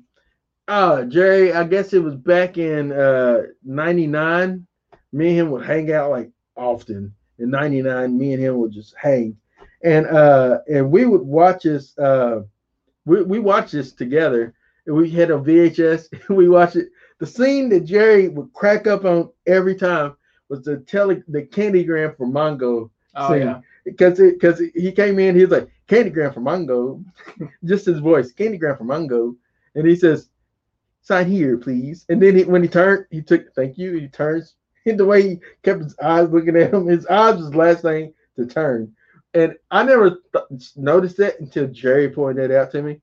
[0.68, 4.66] Uh, Jerry, I guess it was back in uh '99.
[5.12, 7.14] Me and him would hang out like often.
[7.40, 9.36] In '99, me and him would just hang,
[9.84, 11.98] and uh, and we would watch this.
[11.98, 12.44] Uh,
[13.06, 14.54] we we watched this together.
[14.86, 16.30] And we had a VHS.
[16.36, 16.90] we watched it.
[17.20, 20.16] The scene that Jerry would crack up on every time
[20.48, 23.42] was the tele the candygram for Mongo Oh scene.
[23.42, 23.62] yeah.
[23.92, 27.04] Because because he came in, he was like candygram for Mongo,
[27.66, 29.36] just his voice, candygram for Mongo,
[29.76, 30.30] and he says,
[31.02, 33.94] "Sign here, please." And then he, when he turned, he took thank you.
[33.94, 37.56] He turns, and the way he kept his eyes looking at him, his eyes was
[37.56, 38.94] last thing to turn.
[39.34, 43.00] And I never th- noticed that until Jerry pointed that out to me.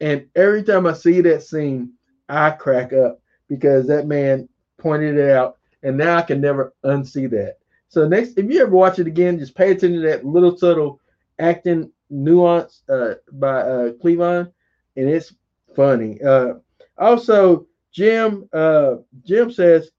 [0.00, 1.92] And every time I see that scene,
[2.28, 7.28] I crack up because that man pointed it out, and now I can never unsee
[7.30, 7.58] that.
[7.94, 11.00] So next, if you ever watch it again, just pay attention to that little subtle
[11.38, 14.52] acting nuance uh, by uh, Cleavon,
[14.96, 15.32] and it's
[15.76, 16.20] funny.
[16.20, 16.54] Uh,
[16.98, 19.92] also, Jim uh, Jim says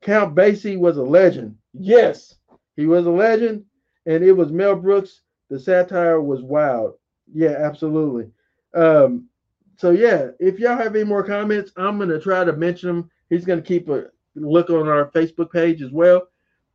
[0.00, 1.58] Count Basie was a legend.
[1.74, 2.36] Yes,
[2.74, 3.66] he was a legend,
[4.06, 5.20] and it was Mel Brooks.
[5.50, 6.94] The satire was wild.
[7.30, 8.30] Yeah, absolutely.
[8.72, 9.28] Um,
[9.76, 13.10] so yeah, if y'all have any more comments, I'm gonna try to mention them.
[13.28, 16.28] He's gonna keep a look on our Facebook page as well.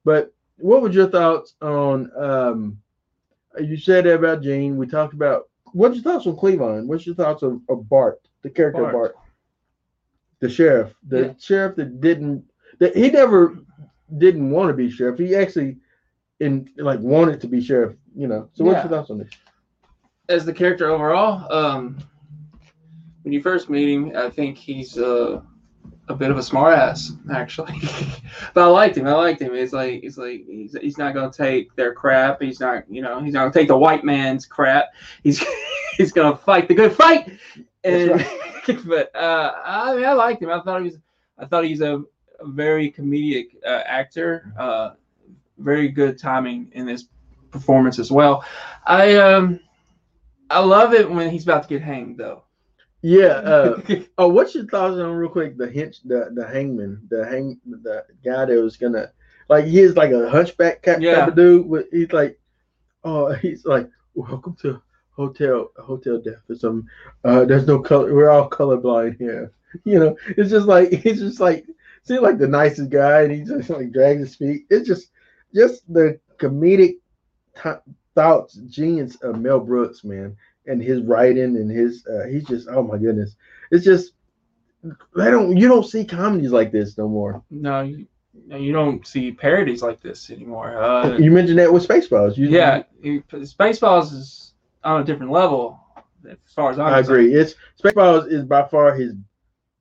[0.05, 2.77] But what was your thoughts on um
[3.59, 4.77] you said that about Gene.
[4.77, 6.87] We talked about what's your thoughts on Cleavon?
[6.87, 9.13] What's your thoughts of, of Bart, the character of Bart.
[9.13, 9.25] Bart?
[10.39, 10.93] The sheriff.
[11.09, 11.33] The Yeah.
[11.39, 12.45] sheriff that didn't
[12.79, 13.57] that he never
[14.17, 15.19] didn't want to be sheriff.
[15.19, 15.77] He actually
[16.39, 18.49] in like wanted to be sheriff, you know.
[18.53, 18.83] So what's Yeah.
[18.89, 19.29] your thoughts on this?
[20.29, 21.97] As the character overall, um,
[23.23, 25.41] when you first meet him, I think he's uh,
[26.07, 27.79] a bit of a smartass, actually.
[28.53, 29.07] but I liked him.
[29.07, 29.53] I liked him.
[29.53, 32.41] It's like it's like he's, he's not gonna take their crap.
[32.41, 34.87] He's not you know he's not gonna take the white man's crap.
[35.23, 35.43] He's
[35.97, 37.37] he's gonna fight the good fight.
[37.83, 38.19] And
[38.67, 40.49] That's but uh, I mean I liked him.
[40.49, 40.97] I thought he was
[41.37, 42.03] I thought he's a,
[42.39, 44.53] a very comedic uh, actor.
[44.57, 44.91] Uh,
[45.57, 47.05] very good timing in this
[47.51, 48.43] performance as well.
[48.85, 49.59] I um
[50.49, 52.43] I love it when he's about to get hanged though.
[53.01, 53.27] Yeah.
[53.27, 53.81] Uh,
[54.17, 58.05] oh, what's your thoughts on real quick the hinch the the hangman the hang the
[58.23, 59.11] guy that was gonna
[59.49, 61.15] like he is like a hunchback type, Yeah.
[61.21, 61.67] type of dude.
[61.67, 62.39] With, he's like,
[63.03, 66.87] oh, he's like, welcome to hotel hotel death or something.
[67.23, 68.13] Uh, there's no color.
[68.13, 69.51] We're all colorblind here.
[69.85, 71.65] You know, it's just like he's just like
[72.03, 74.65] seems like the nicest guy, and he just like drags his feet.
[74.69, 75.11] It's just
[75.55, 76.95] just the comedic
[77.55, 80.35] t- thoughts, genius of Mel Brooks, man,
[80.67, 83.35] and his writing and his uh, he's just oh my goodness,
[83.71, 84.13] it's just
[85.15, 87.43] they don't you don't see comedies like this no more.
[87.49, 88.07] no, you,
[88.49, 90.81] you don't see parodies like this anymore.
[90.81, 92.37] Uh, You mentioned that with Spaceballs.
[92.37, 95.79] You, yeah, you, Spaceballs is on a different level
[96.29, 97.19] as far as I'm I concerned.
[97.27, 97.35] agree.
[97.35, 99.13] It's Spaceballs is by far his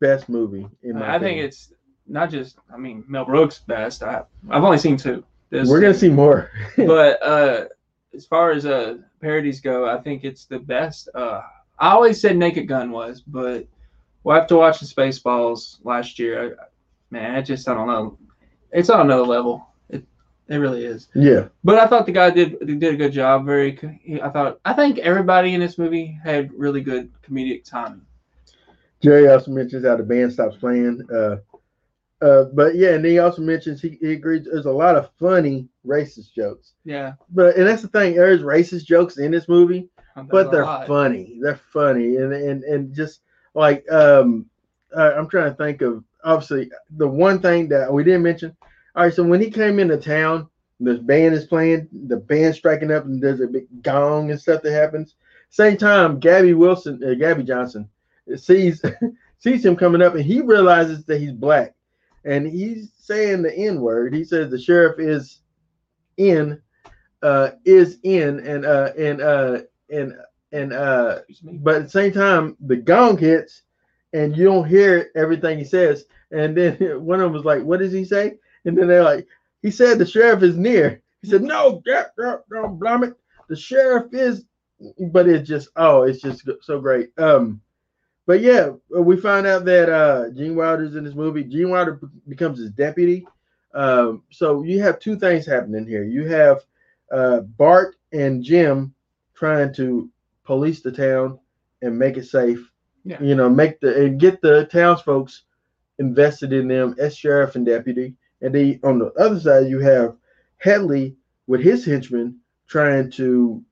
[0.01, 1.73] best movie in my I think it's
[2.07, 4.03] not just I mean Mel Brooks best.
[4.03, 5.25] I I've only seen two.
[5.51, 6.51] This- We're gonna see more.
[6.77, 7.64] but uh,
[8.14, 11.09] as far as uh parodies go, I think it's the best.
[11.14, 11.42] Uh,
[11.79, 13.66] I always said Naked Gun was, but
[14.23, 16.59] we'll have to watch the Spaceballs last year.
[16.61, 16.64] I,
[17.11, 18.18] man, I just I don't know.
[18.73, 19.66] It's on another level.
[19.88, 20.05] It
[20.49, 21.09] it really is.
[21.14, 21.49] yeah.
[21.64, 23.46] But I thought the guy did did a good job.
[23.46, 23.79] Very.
[24.23, 28.03] I thought I think everybody in this movie had really good comedic timing.
[29.03, 31.07] Jerry also mentions how the band stops playing.
[31.11, 31.37] Uh,
[32.23, 35.70] uh, but yeah, and he also mentions he, he agrees there's a lot of funny
[35.87, 36.73] racist jokes.
[36.85, 40.64] Yeah, But and that's the thing, there's racist jokes in this movie, there's but they're
[40.64, 40.87] lot.
[40.87, 41.38] funny.
[41.40, 43.21] They're funny, and and and just
[43.55, 44.47] like um,
[44.97, 48.57] uh, I'm trying to think of obviously the one thing that we didn't mention.
[48.95, 50.49] All right, so when he came into town,
[50.81, 54.62] the band is playing, the band striking up, and there's a big gong and stuff
[54.62, 55.14] that happens.
[55.51, 57.88] Same time, Gabby Wilson, uh, Gabby Johnson,
[58.37, 58.83] sees
[59.38, 61.75] sees him coming up, and he realizes that he's black,
[62.25, 64.14] and he's saying the N word.
[64.14, 65.40] He says the sheriff is
[66.21, 66.61] in,
[67.23, 70.15] uh, is in, and uh, and uh, and
[70.53, 73.63] and uh, but at the same time, the gong hits,
[74.13, 76.05] and you don't hear everything he says.
[76.31, 79.27] And then one of them was like, "What does he say?" And then they're like,
[79.63, 83.15] "He said the sheriff is near." He said, "No, don't, blame it.
[83.49, 84.45] The sheriff is."
[84.99, 87.11] But it's just, oh, it's just so great.
[87.19, 87.61] Um,
[88.27, 91.45] but yeah, we find out that uh, Gene Wilder's in this movie.
[91.45, 93.27] Gene Wilder becomes his deputy.
[93.75, 96.05] Um, so you have two things happening here.
[96.05, 96.59] You have
[97.13, 98.95] uh, Bart and Jim
[99.35, 100.09] trying to
[100.45, 101.39] police the town
[101.83, 102.71] and make it safe.
[103.05, 103.23] Yeah.
[103.23, 105.31] You know, make the and get the townsfolk
[105.99, 108.15] invested in them as sheriff and deputy.
[108.43, 110.17] And then on the other side, you have
[110.59, 113.65] Hedley with his henchmen trying to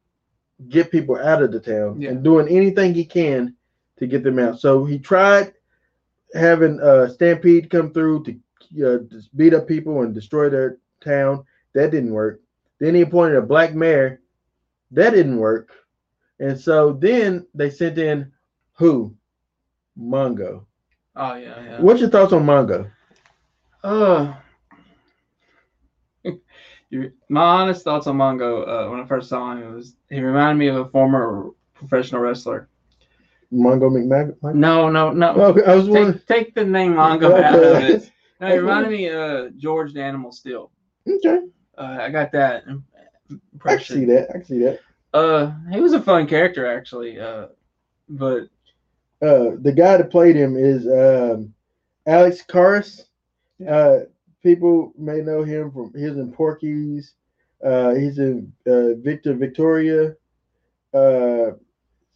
[0.69, 2.11] get people out of the town Yeah.
[2.11, 3.55] and doing anything he can
[3.99, 4.61] to get them out.
[4.61, 5.53] So he tried
[6.35, 8.37] having uh, Stampede come through to
[8.85, 11.45] uh, just beat up people and destroy their town.
[11.75, 12.41] That didn't work.
[12.81, 14.21] Then he appointed a black mayor.
[14.91, 15.71] That didn't work.
[16.41, 18.33] And so then they sent in
[18.75, 19.15] who?
[19.99, 20.65] Mongo.
[21.17, 21.81] Oh yeah, yeah.
[21.81, 22.91] What's your thoughts on Mongo?
[23.83, 24.35] Uh,
[27.29, 30.69] my honest thoughts on Mongo uh, when I first saw him was he reminded me
[30.69, 32.69] of a former professional wrestler.
[33.53, 34.55] Mongo McMahon?
[34.55, 35.33] No, no, no.
[35.33, 36.15] Okay, I was wondering.
[36.15, 38.13] Take, take the name Mongo out of it.
[38.41, 40.71] No, he reminded me of George the Animal Steele.
[41.09, 41.41] Okay,
[41.77, 42.85] Uh, I got that im-
[43.65, 44.29] I can see that.
[44.31, 44.81] I can see that.
[45.15, 47.19] Uh, he was a fun character actually.
[47.19, 47.47] Uh,
[48.09, 48.45] but
[49.21, 51.53] uh the guy that played him is um
[52.07, 53.07] Alex Karras.
[53.67, 54.01] Uh
[54.43, 57.15] people may know him from he's in Porky's,
[57.65, 60.15] uh he's in uh Victor Victoria,
[60.95, 61.51] uh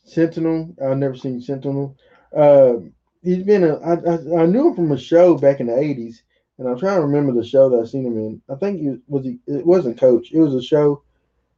[0.05, 0.75] Sentinel.
[0.85, 1.97] I've never seen Sentinel.
[2.35, 2.77] Uh,
[3.23, 6.23] he's been a I, I, I knew him from a show back in the eighties
[6.59, 8.43] and I'm trying to remember the show that I seen him in.
[8.51, 11.03] I think he was, was he it wasn't coach, it was a show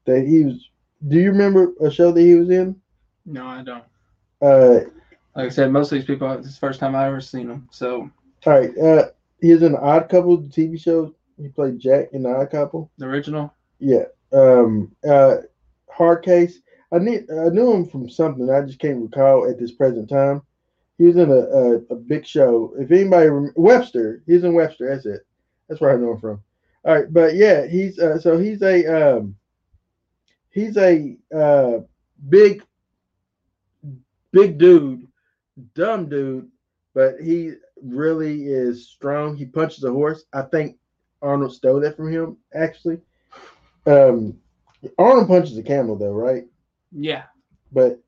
[0.06, 0.70] that he was
[1.08, 2.80] do you remember a show that he was in?
[3.26, 3.84] no, I don't.
[4.40, 4.88] Uh
[5.34, 7.48] Like I said, most of these people, this is the first time I ever seen
[7.48, 7.68] them.
[7.70, 8.10] So
[8.46, 8.76] All right.
[8.78, 9.06] Uh,
[9.40, 11.14] he was in the Odd Couple TV show.
[11.40, 12.90] He played Jack in the Odd Couple.
[12.98, 13.52] the original.
[13.78, 14.04] Yeah.
[14.32, 14.94] Um.
[15.06, 15.36] Uh.
[15.90, 16.60] Hard Case.
[16.92, 17.30] I need.
[17.30, 18.48] I knew him from something.
[18.50, 20.42] I just can't recall at this present time.
[20.98, 22.74] He was in a a, a big show.
[22.78, 24.88] If anybody rem- Webster, he's in Webster.
[24.88, 25.26] That's it.
[25.68, 26.42] That's where I know him from.
[26.84, 27.12] All right.
[27.12, 28.86] But yeah, he's uh, so he's a
[29.18, 29.36] um.
[30.50, 31.80] He's a uh
[32.28, 32.62] big,
[34.32, 35.06] big dude,
[35.74, 36.48] dumb dude,
[36.94, 39.36] but he really is strong.
[39.36, 40.24] He punches a horse.
[40.32, 40.76] I think
[41.22, 43.00] Arnold stole that from him, actually.
[43.86, 44.38] Um,
[44.98, 46.44] Arnold punches a camel, though, right?
[46.92, 47.24] Yeah,
[47.72, 48.00] But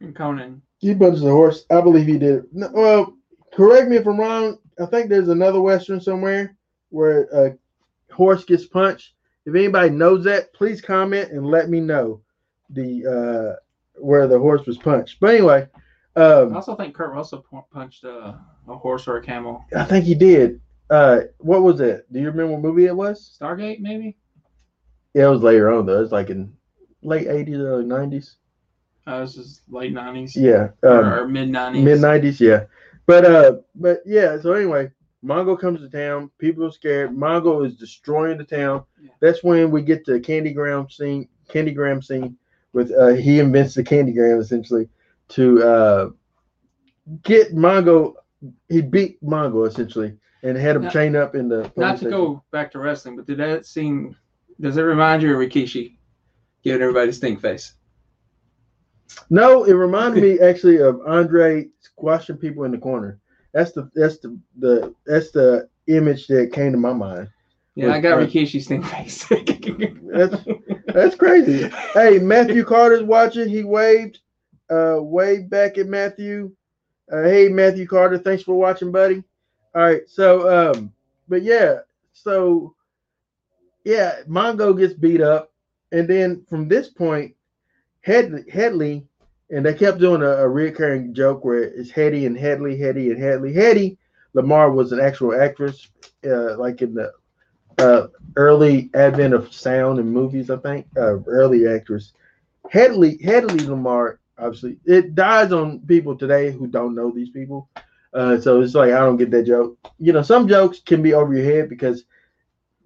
[0.00, 0.60] and Conan.
[0.78, 1.64] He punches a horse.
[1.70, 2.44] I believe he did.
[2.52, 3.14] No, well,
[3.52, 4.58] correct me if I'm wrong.
[4.80, 6.56] I think there's another western somewhere
[6.90, 7.56] where a
[8.12, 9.14] horse gets punched.
[9.44, 12.20] If anybody knows that, please comment and let me know
[12.70, 13.56] the uh,
[13.94, 15.18] where the horse was punched.
[15.20, 15.68] But anyway,
[16.16, 18.38] I um, also think Kurt Russell punched a,
[18.68, 19.64] a horse or a camel.
[19.74, 20.60] I think he did.
[20.90, 22.10] Uh, what was it?
[22.12, 23.36] Do you remember what movie it was?
[23.40, 24.16] Stargate, maybe.
[25.14, 26.02] Yeah, it was later on though.
[26.02, 26.52] It's like in
[27.02, 28.36] late '80s, early '90s.
[29.08, 30.36] Uh, this is late nineties.
[30.36, 31.82] Yeah, or, um, or mid nineties.
[31.82, 32.38] mid '90s.
[32.40, 32.64] Yeah,
[33.06, 34.38] but uh, but yeah.
[34.38, 34.90] So anyway,
[35.24, 36.30] Mongo comes to town.
[36.38, 37.16] People are scared.
[37.16, 38.84] Mongo is destroying the town.
[39.00, 39.10] Yeah.
[39.20, 41.26] That's when we get the Candygram scene.
[41.48, 42.36] Candygram scene
[42.74, 44.90] with uh, he invents the Candygram essentially
[45.28, 46.10] to uh
[47.22, 48.12] get Mongo.
[48.68, 51.72] He beat Mongo essentially and had him Now- chained up in the.
[51.76, 52.10] Not to station.
[52.10, 54.14] go back to wrestling, but did that scene?
[54.60, 55.96] Does it remind you of Rikishi
[56.62, 57.72] giving everybody stink face?
[59.30, 63.18] No, it reminded me actually of Andre squashing people in the corner.
[63.52, 67.28] That's the that's the the that's the image that came to my mind.
[67.74, 68.28] Yeah, I got Right.
[68.28, 69.24] Rikishi stink face.
[70.08, 70.42] That's
[70.86, 71.68] that's crazy.
[71.94, 73.48] Hey, Matthew Carter's watching.
[73.48, 74.18] He waved,
[74.68, 76.50] uh, waved back at Matthew.
[77.12, 79.22] Uh, hey, Matthew Carter, thanks for watching, buddy.
[79.74, 80.92] All right, so um,
[81.28, 81.78] but yeah,
[82.12, 82.74] so
[83.84, 85.52] yeah, Mongo gets beat up,
[85.92, 87.34] and then from this point,
[88.08, 89.04] Head Hedley,
[89.50, 93.22] and they kept doing a, a recurring joke where it's Hedy and Hedley, Hedy and
[93.22, 93.52] Hedley.
[93.52, 93.98] Hedy
[94.34, 95.88] Lamarr was an actual actress,
[96.24, 97.12] uh, like in the
[97.76, 100.86] uh, early advent of sound and movies, I think.
[100.96, 102.14] Uh, early actress.
[102.70, 107.68] Hedley Hedley Lamarr, obviously, it dies on people today who don't know these people.
[108.14, 109.76] Uh, so it's like I don't get that joke.
[109.98, 112.04] You know, some jokes can be over your head because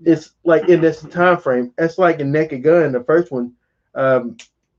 [0.05, 1.73] it's like in this time frame.
[1.79, 3.53] It's like in Naked Gun, the first one.
[3.95, 4.37] Um,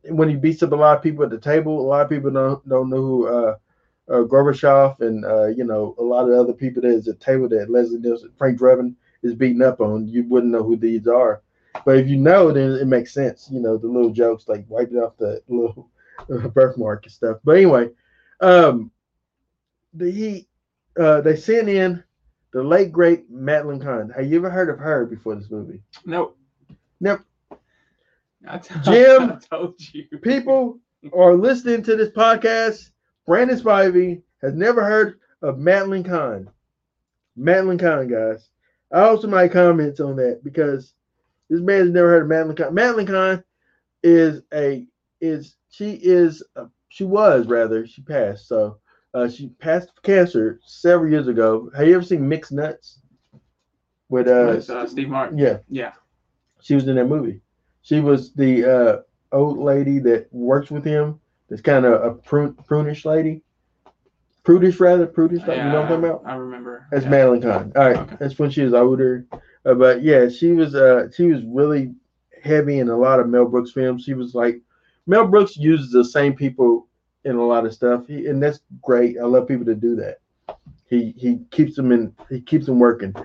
[0.10, 2.32] when he beats up a lot of people at the table, a lot of people
[2.32, 3.56] don't don't know who uh,
[4.10, 7.26] uh, Gorbachev and uh, you know a lot of other people that is at the
[7.26, 10.08] table that Leslie Nielsen, Frank Drebin is beating up on.
[10.08, 11.42] You wouldn't know who these are,
[11.86, 13.50] but if you know, then it makes sense.
[13.52, 15.90] You know the little jokes like wiping off the little
[16.50, 17.38] birthmark and stuff.
[17.44, 17.90] But anyway,
[18.42, 18.92] um,
[19.94, 20.48] the he
[21.00, 22.04] uh, they sent in
[22.52, 24.10] the late great Madeline Kahn.
[24.10, 25.82] Have you ever heard of her before this movie?
[26.06, 26.38] nope.
[27.00, 27.22] Nope.
[28.48, 30.06] I t- Jim, I told you.
[30.22, 30.80] people
[31.14, 32.90] are listening to this podcast.
[33.26, 36.50] Brandon Spivey has never heard of Madeline Kahn.
[37.36, 38.50] Madeline Kahn, guys.
[38.92, 40.94] I hope somebody comments on that because
[41.50, 42.74] this man has never heard of Madeline Kahn.
[42.74, 43.44] Madeline Kahn
[44.04, 44.86] is a
[45.22, 48.78] is she is a, she was rather she passed so
[49.14, 51.70] uh, she passed cancer several years ago.
[51.78, 53.00] Have you ever seen Mixed Nuts?
[54.10, 55.38] With uh, With, uh, Steve Martin.
[55.38, 55.94] yeah, Yeah.
[56.62, 57.42] she was in that movie.
[57.84, 58.98] She was the uh
[59.32, 61.20] old lady that works with him.
[61.50, 63.42] That's kind of a prune, prunish lady,
[64.44, 65.42] prudish rather, prudish.
[65.48, 66.22] Like, you know what I'm talking about?
[66.26, 66.88] I remember.
[66.92, 67.10] That's yeah.
[67.12, 67.72] Madeline Kahn.
[67.76, 68.16] All right, Okay.
[68.20, 69.26] that's when she was older.
[69.66, 71.94] Uh, but yeah, she was uh she was really
[72.44, 74.04] heavy in a lot of Mel Brooks films.
[74.04, 74.60] She was like
[75.08, 76.88] Mel Brooks uses the same people
[77.26, 79.18] in a lot of stuff, he, and that's great.
[79.18, 80.20] I love people to do that.
[80.90, 82.14] He he keeps them in.
[82.30, 83.16] He keeps them working.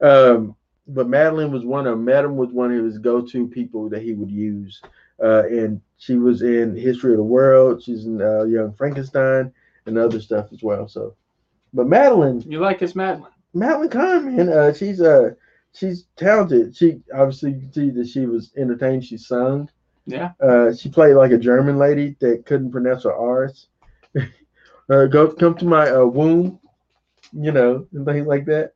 [0.00, 0.54] Um,
[0.88, 4.30] but Madeline was one of Madam was one of his go-to people that he would
[4.30, 4.80] use.
[5.22, 7.82] Uh, and she was in History of the World.
[7.82, 9.52] She's in uh, Young Frankenstein
[9.86, 10.86] and other stuff as well.
[10.88, 11.14] So,
[11.72, 13.32] but Madeline, You like this Madeline?
[13.54, 15.30] Madeline Kahn, man, uh, she's uh
[15.72, 16.76] she's talented.
[16.76, 19.04] She obviously you can see that she was entertained.
[19.04, 19.70] She sung.
[20.06, 20.32] Yeah.
[20.40, 23.68] Uh, she played like a German lady that couldn't pronounce her R's.
[24.90, 26.60] uh, go come to my uh, womb,
[27.32, 28.74] you know, and things like that.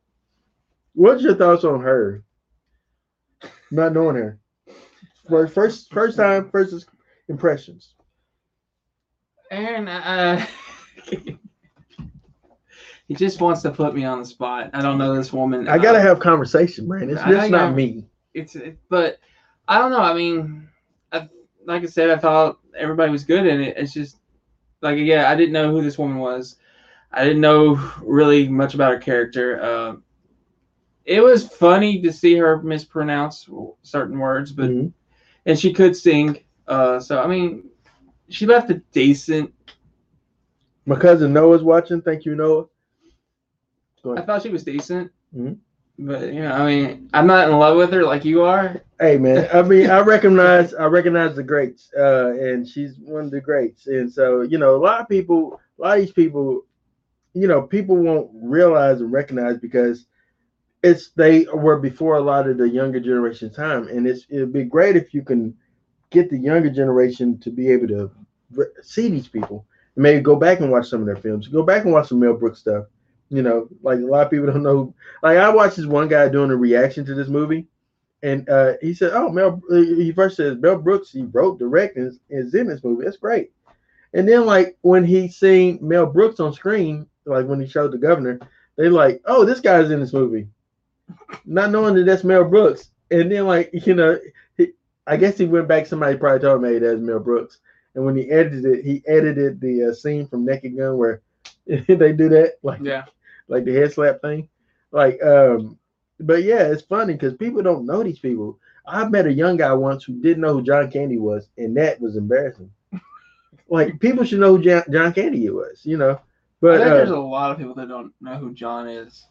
[0.93, 2.23] What's your thoughts on her?
[3.71, 4.39] Not knowing her.
[5.29, 6.85] First, first, first time, first
[7.29, 7.95] impressions.
[9.51, 10.45] Aaron, uh,
[13.07, 14.69] he just wants to put me on the spot.
[14.73, 15.67] I don't know this woman.
[15.67, 17.09] I gotta Uh, have conversation, man.
[17.09, 18.05] It's just not me.
[18.33, 19.19] it's it, but
[19.67, 19.99] I don't know.
[20.01, 20.67] I mean,
[21.11, 21.29] I,
[21.65, 23.77] like I said, I thought everybody was good in it.
[23.77, 24.17] It's just
[24.81, 26.57] like yeah, I didn't know who this woman was.
[27.11, 29.61] I didn't know really much about her character.
[29.61, 29.95] Uh,
[31.05, 33.49] it was funny to see her mispronounce
[33.83, 34.93] certain words, but Mhm.
[35.45, 36.39] and she could sing.
[36.67, 37.69] Uh, so I mean,
[38.29, 39.53] she left a decent.
[40.85, 42.01] My cousin Noah's watching.
[42.01, 42.65] Thank you, Noah.
[44.15, 45.11] I thought she was decent.
[45.35, 45.57] Mhm.
[45.99, 48.81] But you know, I mean, I'm not in love with her like you are.
[48.99, 53.31] Hey man, I mean, I recognize, I recognize the greats, uh, and she's one of
[53.31, 53.87] the greats.
[53.87, 56.65] And so, you know, a lot of people, a lot of these people,
[57.33, 60.05] you know, people won't realize and recognize because
[60.83, 64.63] it's they were before a lot of the younger generation time, and it's it'd be
[64.63, 65.55] great if you can
[66.09, 68.11] get the younger generation to be able to
[68.81, 69.65] see these people,
[69.95, 72.33] maybe go back and watch some of their films, go back and watch some Mel
[72.33, 72.85] Brooks stuff.
[73.29, 74.93] You know, like a lot of people don't know.
[75.23, 77.67] Like I watched this one guy doing a reaction to this movie
[78.23, 81.11] and uh, he said, "Oh, Mel." He first says Mel Brooks.
[81.11, 83.05] He wrote, directed, and is in this movie.
[83.05, 83.51] That's great.
[84.13, 87.97] And then, like when he seen Mel Brooks on screen, like when he showed the
[87.97, 88.39] governor,
[88.75, 90.47] they like, "Oh, this guy's in this movie,"
[91.45, 92.91] not knowing that that's Mel Brooks.
[93.11, 94.17] And then, like you know,
[94.57, 94.71] he,
[95.07, 95.85] I guess he went back.
[95.85, 97.59] Somebody probably told him, "Hey, that's Mel Brooks."
[97.95, 101.21] And when he edited it, he edited the uh, scene from Naked Gun where
[101.65, 103.05] they do that, like Yeah.
[103.47, 104.47] like the head slap thing.
[104.91, 105.77] Like, um,
[106.19, 108.59] but yeah, it's funny because people don't know these people.
[108.85, 111.99] I met a young guy once who didn't know who John Candy was, and that
[112.01, 112.71] was embarrassing.
[113.69, 116.19] like, people should know who John, John Candy was, you know.
[116.69, 119.27] I But think uh, there's a lot of people that don't know who John is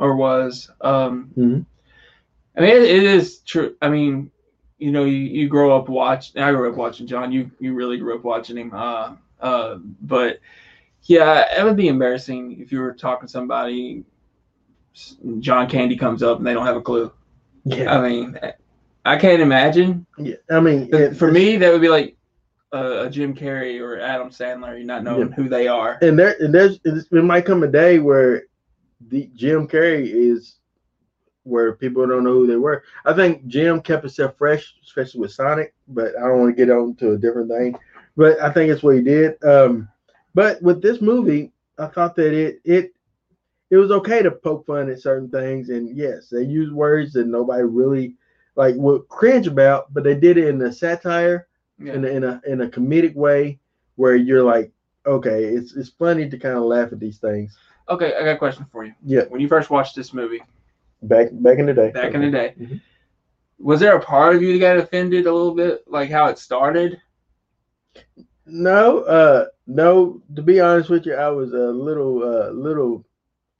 [0.00, 0.70] or was.
[0.80, 1.66] Um, Mhm.
[2.56, 3.76] I mean, it, it is true.
[3.80, 4.30] I mean,
[4.78, 6.42] you know, you, you grow up watching.
[6.42, 7.30] I grew up watching John.
[7.30, 8.72] You you really grew up watching him.
[8.74, 10.40] Uh, uh, but
[11.04, 14.04] yeah, it would be embarrassing if you were talking to somebody.
[15.38, 17.12] John Candy comes up and they don't have a clue.
[17.64, 18.38] yeah, I mean,
[19.04, 20.06] I can't imagine.
[20.18, 20.34] yeah.
[20.50, 22.16] I mean, it- for me, that would be like
[22.74, 24.78] uh, a Jim Carrey or Adam Sandler.
[24.78, 25.34] You not knowing Yeah.
[25.34, 25.98] who they are.
[26.02, 28.44] and there, and there's, it might come a day where
[29.08, 30.56] the Jim Carrey is
[31.44, 32.84] where people don't know who they were.
[33.04, 36.72] I think Jim kept himself fresh, especially with Sonic, but I don't want to get
[36.72, 37.76] on to a different thing.
[38.16, 39.42] But I think it's what he did.
[39.42, 39.88] Um,
[40.34, 42.92] but with this movie, I thought that it it
[43.70, 47.26] it was okay to poke fun at certain things, and yes, they used words that
[47.26, 48.16] nobody really
[48.56, 51.46] like would cringe about, but they did it in a satire,
[51.78, 51.94] Yeah.
[51.94, 53.58] in a, in a in a comedic way,
[53.96, 54.72] where you're like,
[55.06, 57.56] okay, it's it's funny to kind of laugh at these things.
[57.90, 58.94] Okay, I got a question for you.
[59.04, 59.22] Yeah.
[59.28, 60.42] When you first watched this movie
[61.02, 61.90] Back back in the day.
[61.90, 62.80] back in the day, Mhm.
[63.58, 66.38] was there a part of you that got offended a little bit, like how it
[66.38, 67.00] started?
[68.46, 70.20] No, uh, no.
[70.36, 73.04] To be honest with you, I was a little, uh, little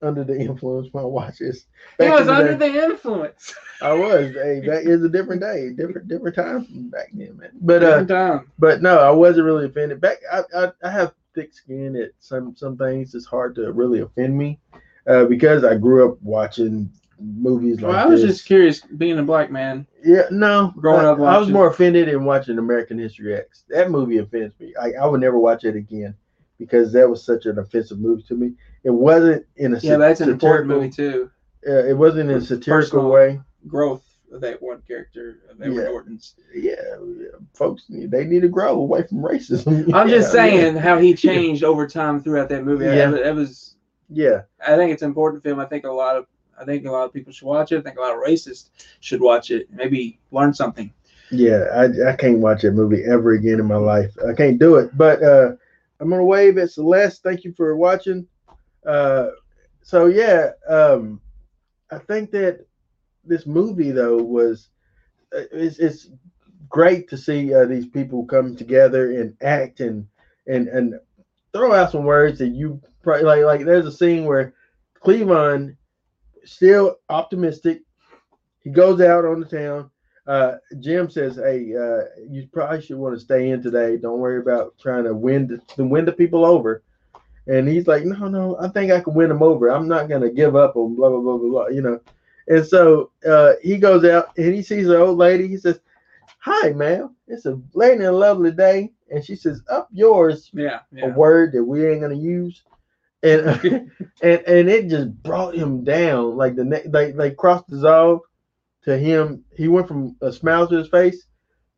[0.02, 1.66] under the influence when I watched this.
[1.98, 2.72] Back was the under day.
[2.72, 3.54] the influence.
[3.82, 4.32] I was.
[4.34, 7.50] Hey, that is a different day, different, different time from back then, man.
[7.60, 8.52] But uh, Different time.
[8.58, 10.00] but no, I wasn't really offended.
[10.00, 13.14] Back, I, I, I have thick skin at some some things.
[13.14, 14.58] It's hard to really offend me,
[15.06, 18.30] uh, because I grew up watching movies like Well, I was this.
[18.36, 19.86] just curious, being a black man.
[20.02, 20.72] Yeah, no.
[20.76, 23.64] Growing I, up I was more offended in watching American History X.
[23.68, 24.74] That movie offends me.
[24.80, 26.14] I, I would never watch it again
[26.58, 28.52] because that was such an offensive movie to me.
[28.84, 31.30] It wasn't in a Yeah, that's an important movie too.
[31.66, 33.10] Uh, it wasn't in a satirical Personal.
[33.10, 33.40] way.
[33.66, 34.02] Growth
[34.32, 35.88] of that one character of Edward Yeah.
[35.88, 36.34] Norton's.
[36.54, 36.72] Yeah,
[37.18, 39.92] yeah, folks, they need to grow away from racism.
[39.94, 42.84] I'm just Yeah, saying how he changed over time throughout that movie.
[42.84, 43.10] Yeah.
[43.14, 43.76] It, it was.
[44.08, 45.60] Yeah, I think it's an important film.
[45.60, 46.26] I think a lot of.
[46.60, 47.78] I think a lot of people should watch it.
[47.78, 48.68] I think a lot of racists
[49.00, 49.68] should watch it.
[49.72, 50.92] Maybe learn something.
[51.30, 54.12] Yeah, I, I can't watch that movie ever again in my life.
[54.28, 54.90] I can't do it.
[54.98, 55.52] But uh,
[56.00, 57.22] I'm gonna wave at Celeste.
[57.22, 58.26] Thank you for watching.
[58.84, 59.28] Uh,
[59.82, 61.20] so yeah, um,
[61.90, 62.66] I think that
[63.24, 64.68] this movie though was
[65.36, 66.08] uh, it's, it's
[66.68, 70.06] great to see uh, these people come together and act and
[70.46, 70.94] and and
[71.52, 73.42] throw out some words that you probably like.
[73.42, 74.54] Like there's a scene where
[75.04, 75.76] Cleavon
[76.44, 77.82] still optimistic.
[78.62, 79.90] He goes out on the town.
[80.26, 83.96] Uh, Jim says, "Hey, uh, you probably should want to stay in today.
[83.96, 86.82] Don't worry about trying to win the, to win the people over."
[87.46, 89.68] And he's like, "No, no, I think I can win them over.
[89.68, 92.00] I'm not gonna give up on blah blah blah blah blah." You know.
[92.50, 95.46] And so uh, he goes out and he sees an old lady.
[95.46, 95.80] He says,
[96.40, 97.14] "Hi, ma'am.
[97.28, 101.52] It's a late and a lovely day." And she says, "Up yours." Yeah, A word
[101.52, 102.62] that we ain't gonna use.
[103.22, 103.40] And
[104.22, 106.36] and and it just brought him down.
[106.36, 108.22] Like the ne- like like cross dissolve
[108.82, 109.44] to him.
[109.56, 111.24] He went from a smile to his face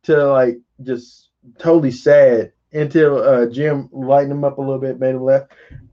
[0.03, 5.13] to like just totally sad until uh, Jim lightened him up a little bit, made
[5.13, 5.43] him laugh.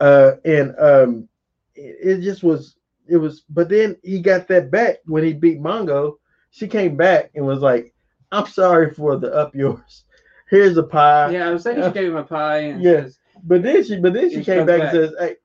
[0.00, 1.28] Uh, and um,
[1.74, 2.76] it, it just was
[3.10, 3.42] it was.
[3.50, 6.16] But then he got that back when he beat Mongo.
[6.50, 7.92] She came back and was like,
[8.32, 10.04] "I'm sorry for the up yours.
[10.48, 12.58] Here's a pie." Yeah, I was saying she gave him a pie.
[12.58, 13.02] And Yeah.
[13.02, 14.94] says, But then she, but then she She came back, back.
[14.94, 15.36] and says, "Hey,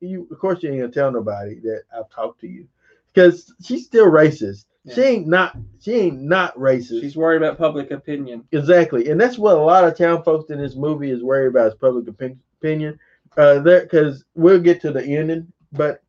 [0.00, 0.28] you.
[0.30, 2.66] Of course, you ain't gonna tell nobody that I've talked to you,
[3.12, 4.64] because she's still racist.
[4.92, 5.56] She ain't not.
[5.80, 7.00] She ain't not racist.
[7.00, 8.44] she's worried about public opinion.
[8.52, 11.68] exactly, and that's what a lot of town folks in this movie is worried about
[11.68, 12.98] is public opinion.
[13.36, 15.50] Uh, there, because we'll get to the ending.
[15.72, 16.03] But,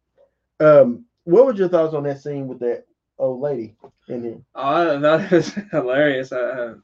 [0.59, 2.85] um, what was your thoughts on that scene with that
[3.17, 3.75] old lady
[4.07, 4.41] in here?
[4.55, 6.31] Oh, it was hilarious.
[6.31, 6.75] Uh,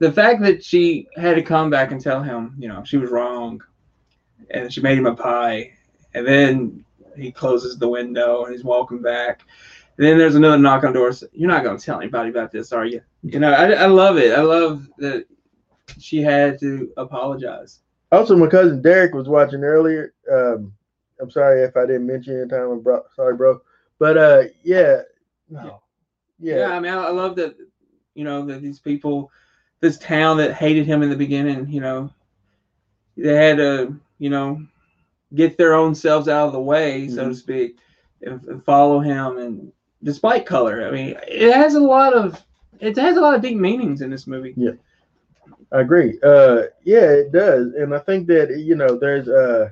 [0.00, 3.10] the fact that she had to come back and tell him, you know, she was
[3.10, 3.60] wrong,
[4.50, 5.72] and she made him a pie,
[6.14, 6.84] and then
[7.16, 9.42] he closes the window and he's walking back.
[9.96, 11.12] And then there's another knock on the door.
[11.12, 13.00] so, You're not going to tell anybody about this, are you?
[13.22, 14.36] You know, I, I love it.
[14.36, 15.26] I love that
[15.98, 17.80] she had to apologize.
[18.10, 20.12] Also, my cousin Derek was watching earlier.
[20.30, 20.72] Um,
[21.20, 22.70] I'm sorry if I didn't mention your time.
[22.70, 23.60] I'm bro- sorry, bro.
[23.98, 25.02] But uh, yeah,
[25.48, 25.80] no,
[26.40, 26.58] Yeah.
[26.58, 27.56] yeah, I mean, I, I love that.
[28.14, 29.30] You know that these people,
[29.80, 31.68] this town that hated him in the beginning.
[31.68, 32.10] You know,
[33.16, 34.62] they had to, you know,
[35.34, 37.36] get their own selves out of the way, so to Mhm.
[37.36, 37.76] speak,
[38.22, 39.38] and, and follow him.
[39.38, 42.42] And despite color, I mean, it has a lot of
[42.80, 44.54] it has a lot of deep meanings in this movie.
[44.56, 44.72] Yeah.
[45.72, 46.18] I agree.
[46.22, 49.70] Uh, yeah, it does, and I think that you know, there's uh,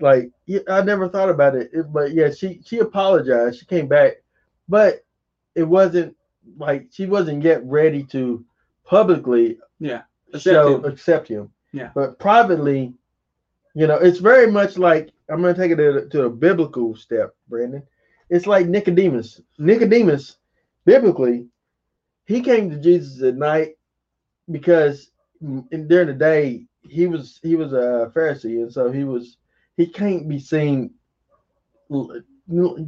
[0.00, 0.30] like
[0.68, 3.58] I never thought about it, it- but yeah, she she apologized.
[3.58, 4.22] She came back,
[4.68, 5.04] but
[5.54, 6.16] it wasn't
[6.58, 8.44] like she wasn't yet ready to
[8.84, 10.02] publicly Yeah,
[10.38, 10.84] show accept him.
[10.92, 11.50] accept him.
[11.72, 11.90] Yeah.
[11.94, 12.94] But privately,
[13.74, 16.94] you know, it's very much like I'm going to take it to, to a biblical
[16.94, 17.82] step, Brandon.
[18.30, 19.40] It's like Nicodemus.
[19.58, 20.38] Nicodemus,
[20.84, 21.46] biblically,
[22.26, 23.76] he came to Jesus at night
[24.50, 29.38] because in, during the day he was he was a Pharisee, and so he was
[29.76, 30.90] he can't be seen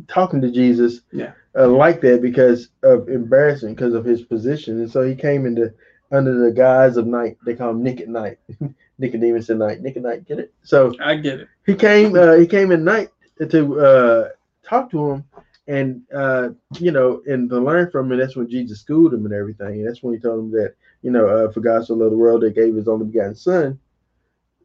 [0.09, 1.32] talking to Jesus Yeah.
[1.57, 5.72] uh, like that because of embarrassing because of his position, and so he came into
[6.11, 7.36] under the guise of night.
[7.45, 8.39] They call him Nick at night,
[8.99, 10.26] Nicodemus at night, Nick at night.
[10.26, 10.53] Get it?
[10.62, 11.49] So I get it.
[11.66, 13.11] he came uh, he came at night
[13.51, 14.28] to uh,
[14.64, 15.24] talk to him
[15.66, 18.18] and uh, you know and to learn from him.
[18.18, 19.80] That's when Jesus schooled him and everything.
[19.80, 22.16] And that's when he told him that you know uh, for God so loved the
[22.16, 23.78] world that gave his only begotten Son.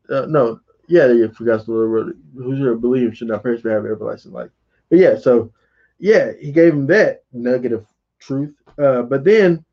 [0.09, 3.61] Uh, no, yeah, yeah, for God so loved the world, whosoever believes should not perish
[3.61, 4.49] but have everlasting life.
[4.89, 5.51] But yeah, so
[5.99, 7.85] yeah, he gave him that nugget of
[8.19, 8.53] truth.
[8.77, 9.63] Uh, but then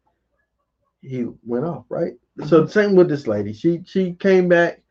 [1.02, 2.14] he went off, right?
[2.46, 3.52] So the same with this lady.
[3.52, 4.82] She she came back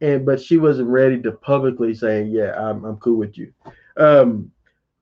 [0.00, 3.52] and but she wasn't ready to publicly say, "Yeah, I'm I'm cool with you."
[3.96, 4.50] Um,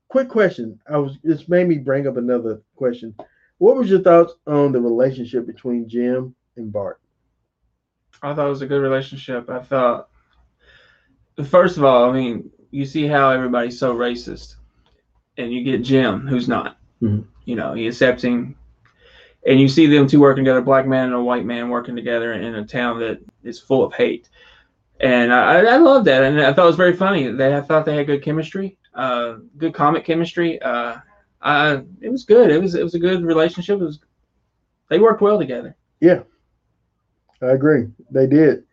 [0.07, 0.79] quick question.
[0.89, 3.15] I was this made me bring up another question.
[3.57, 6.99] What was your thoughts on the relationship between Jim and Bart?
[8.21, 9.49] I thought it was a good relationship.
[9.49, 10.09] I thought,
[11.45, 14.55] first of all, I mean, you see how everybody's so racist,
[15.37, 16.77] and you get Jim, who's not.
[17.01, 17.25] Mhm.
[17.45, 18.55] You know, he accepting,
[19.45, 21.95] and you see them two working together, a black man and a white man working
[21.95, 24.29] together in a town that is full of hate.
[24.99, 27.29] And I, I love that, and I thought it was very funny.
[27.31, 30.61] They I thought they had good chemistry, uh, good comic chemistry.
[30.61, 30.97] Uh,
[31.41, 32.49] I, it was good.
[32.49, 33.81] It was it was a good relationship.
[33.81, 33.99] It was
[34.89, 35.75] they worked well together.
[35.99, 36.21] Yeah,
[37.41, 37.87] I agree.
[38.11, 38.63] They did.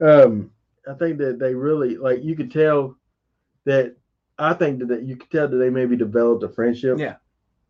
[0.00, 0.50] Um,
[0.88, 2.96] I think that they really like you could tell
[3.64, 3.96] that
[4.38, 6.98] I think that, you could tell that they maybe developed a friendship.
[6.98, 7.16] Yeah.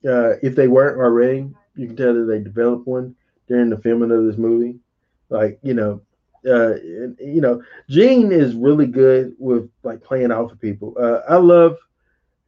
[0.09, 3.15] Uh, if they weren't already, you can tell that they developed one
[3.49, 4.79] during the filming of this movie.
[5.29, 6.01] Like, you know,
[6.47, 10.97] uh, you know, Gene is really good with like playing off of people.
[10.99, 11.77] Uh, I love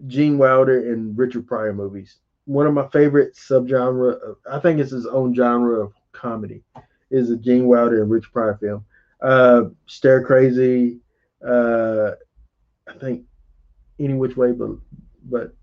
[0.06, 2.16] Gene Wilder and Richard Pryor movies.
[2.46, 4.20] One of my favorite subgenre.
[4.20, 6.62] Of, I think it's his own genre of comedy
[7.10, 8.84] is a Gene Wilder and Richard Pryor film.
[9.22, 10.98] Uh, Stir Crazy,
[11.46, 12.12] uh,
[12.88, 13.24] I think
[13.98, 14.70] Any Which Way, but
[15.24, 15.54] but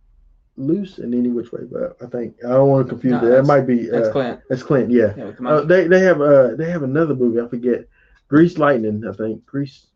[0.58, 1.62] Loose and Any Which Way.
[1.70, 3.36] But I think I don't want to confuse No, that.
[3.36, 4.40] That might be That's uh, Clint.
[4.50, 4.92] that's Clint.
[4.92, 5.14] Yeah.
[5.18, 7.86] Yeah, Uh, they they have uh they have another movie I forget,
[8.28, 9.88] Grease Lightning I think Grease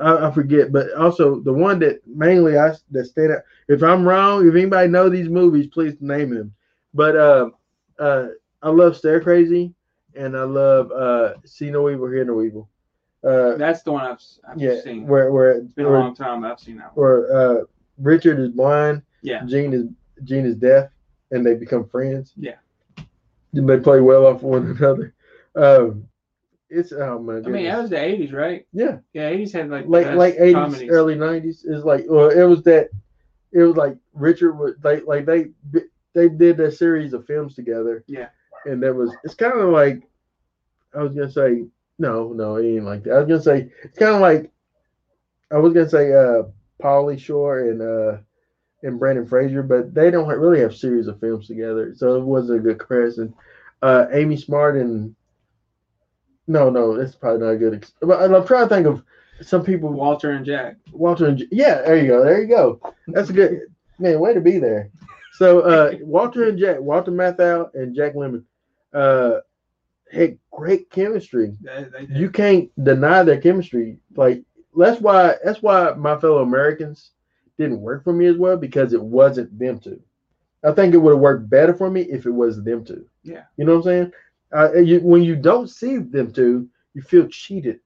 [0.00, 3.42] I, I forget but also the one that mainly I that stayed out.
[3.68, 6.52] If I'm wrong, if anybody know these movies, please name them.
[6.92, 7.50] But uh,
[7.98, 8.26] uh
[8.62, 9.72] I love Stir Crazy
[10.14, 12.68] and I love uh See No Evil Hear No Evil.
[13.24, 15.06] Uh That's the one I've, I've yeah seen.
[15.06, 16.44] where where it's been a long time.
[16.44, 17.04] I've seen that one.
[17.06, 17.64] where uh
[17.98, 19.44] Richard is blind, Yeah.
[19.44, 19.84] Gene is
[20.24, 20.90] Gene is deaf,
[21.30, 22.32] and they become friends.
[22.36, 22.56] Yeah.
[23.54, 25.14] And they play well off one another.
[25.54, 26.08] Um,
[26.70, 28.66] it's oh my I mean, that was the '80s, right?
[28.72, 30.90] yeah, Yeah, '80s had like the late late eighties, comedies.
[30.90, 31.64] early nineties.
[31.64, 32.88] Is like well, it was that.
[33.52, 35.48] It was like Richard would like like they
[36.14, 38.02] they did a series of films together.
[38.06, 38.28] Yeah.
[38.64, 40.02] And that was it's kind of like
[40.94, 41.66] I was gonna say
[41.98, 43.12] no no it ain't like that.
[43.12, 44.50] I was gonna say it's kind of like
[45.50, 46.44] I was gonna say uh
[46.82, 48.18] Pauly Shore and uh
[48.82, 52.58] and Brendan Fraser, but they don't really have series of films together, so it wasn't
[52.58, 53.34] a good comparison.
[53.80, 55.14] Uh, Amy Smart and
[56.46, 57.74] no, no, that's probably not a good.
[57.74, 59.02] Ex- but I'm trying to think of
[59.40, 59.90] some people.
[59.90, 60.76] Walter and Jack.
[60.92, 62.80] Walter and yeah, there you go, there you go.
[63.08, 63.60] That's a good
[63.98, 64.18] man.
[64.18, 64.90] Way to be there.
[65.34, 68.44] So uh, Walter and Jack, Walter Matthau and Jack Lemmon,
[68.92, 69.38] uh,
[70.12, 71.56] had great chemistry
[72.10, 73.98] you can't deny their chemistry.
[74.14, 74.42] Like
[74.76, 77.12] that's why that's why my fellow Americans
[77.58, 80.00] didn't work for me as well because it wasn't them two.
[80.64, 83.04] I think it would have worked better for me if it was them two.
[83.24, 83.44] Yeah.
[83.56, 84.12] You know what I'm saying?
[84.54, 87.80] Uh, you, when you don't see them two, you feel cheated.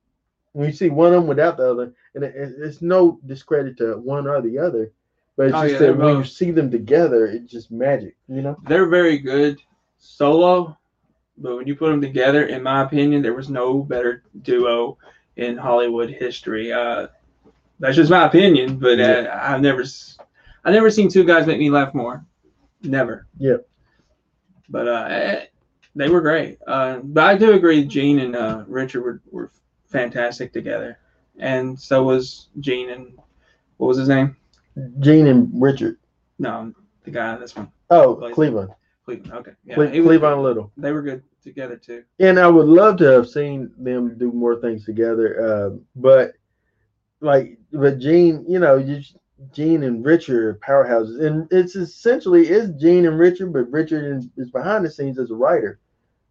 [0.53, 3.77] When you see one of them without the other, and it, it- it's no discredit
[3.79, 4.93] to one or the other,
[5.37, 8.17] but it's Oh, just yeah, that when you see them together, it's just magic.
[8.29, 8.57] You know?
[8.67, 9.59] They're very good
[9.99, 10.77] solo,
[11.39, 14.97] but when you put them together, in my opinion, there was no better duo
[15.37, 16.73] in Hollywood history.
[16.73, 17.09] Uh,
[17.79, 20.17] that's just my opinion, but uh, I've never, s-
[20.65, 22.25] I've never seen two guys make me laugh more.
[22.83, 23.27] Never.
[23.39, 23.69] Yep.
[24.69, 25.45] But uh, eh,
[25.95, 26.59] they were great.
[26.67, 29.51] Uh, but I do agree, Gene and uh, Richard were, were
[29.87, 30.99] fantastic together,
[31.39, 33.19] and so was Gene and
[33.77, 34.37] what was his name?
[35.01, 35.99] Gene and Richard.
[36.39, 36.73] No,
[37.05, 38.17] the guy in this one, Oh.
[38.35, 38.75] Cleavon.
[39.07, 39.33] Cleavon.
[39.33, 40.73] Okay, yeah, Cle- Cleavon Little.
[40.77, 42.03] They were good together too.
[42.19, 45.67] and I would love to have seen them do more things together.
[45.67, 46.33] Um, but
[47.21, 49.01] like, but Gene, you know, you,
[49.53, 54.29] Gene and Richard are powerhouses, and it's essentially is Gene and Richard, but Richard is,
[54.37, 55.79] is behind the scenes as a writer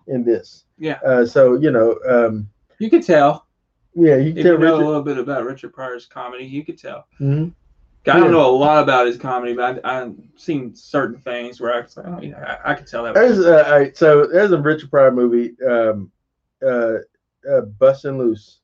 [0.08, 0.66] in this.
[0.78, 1.00] Yeah.
[1.06, 2.50] Uh, so you know, um,
[2.80, 3.46] You could tell
[3.96, 6.44] yeah, you if tell you know a little bit about Richard Pryor's comedy.
[6.46, 7.08] You could tell.
[7.22, 7.54] Mhm.
[8.08, 11.74] I don't know a lot about his comedy, but I, I've seen certain things where
[11.74, 13.14] I like, oh, yeah, I, I could tell that.
[13.14, 16.12] There's uh, all right, so there's a Richard Pryor movie, um,
[16.66, 16.98] uh,
[17.50, 18.60] uh, Bustin' Loose.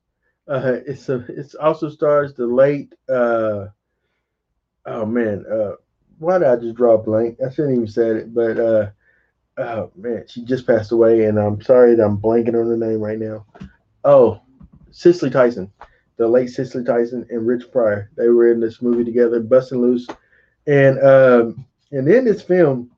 [0.48, 3.68] Uh, it's a, it's also stars the late, uh,
[4.86, 5.74] oh man, uh,
[6.20, 7.39] why did I just draw a blank?
[7.46, 8.89] I shouldn't even said it, but uh,
[9.58, 13.00] oh man, she just passed away, and I'm sorry that I'm blanking on her name
[13.00, 13.46] right now.
[14.04, 14.42] Oh,
[14.92, 15.72] Cicely Tyson,
[16.22, 18.10] the late Cicely Tyson and Rich Pryor.
[18.16, 20.08] They were in this movie together, Bustin' Loose,
[20.68, 22.92] and um, and in this film,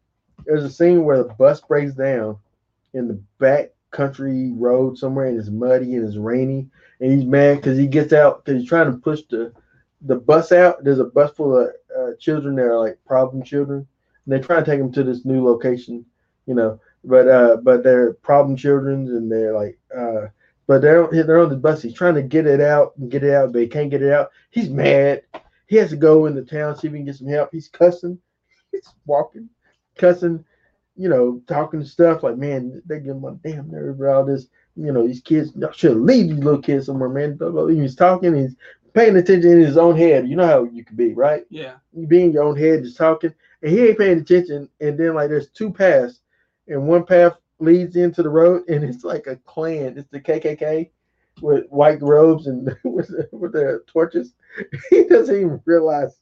[0.46, 2.38] there's a scene where the bus breaks down
[2.94, 6.68] in the back country road somewhere and it's muddy and it's rainy.
[7.00, 9.54] And he's mad because he gets out because he's trying to push the
[10.02, 10.84] the bus out.
[10.84, 13.88] There's a bus full of uh, children that are like problem children.
[14.26, 16.06] And they try to take them to this new location
[16.46, 16.80] you know.
[17.04, 20.28] But uh but they're problem children and they're like uh
[20.68, 23.34] but they're they're on the bus he's trying to get it out and get it
[23.34, 25.22] out but he can't get it out he's mad
[25.68, 28.18] he has to go into town see if he can get some help he's cussing
[28.72, 29.50] he's walking
[29.98, 30.44] cussing,
[30.96, 34.48] you know, talking stuff like, man, they give my damn nerve about all this.
[34.76, 37.38] You know, these kids, y'all should leave these little kids somewhere, man.
[37.70, 38.56] He's talking, he's
[38.94, 40.28] paying attention in his own head.
[40.28, 41.46] You know how you can be, right?
[41.50, 41.76] Yeah.
[41.94, 44.68] You be in your own head just talking, and he ain't paying attention.
[44.82, 46.22] And then like there's two paths,
[46.68, 47.34] and one path
[47.64, 49.98] leads into the road, and it's like a Klan.
[49.98, 50.90] It's the KKK
[51.42, 54.34] with white robes and with, with their torches.
[54.90, 56.20] He doesn't even realize.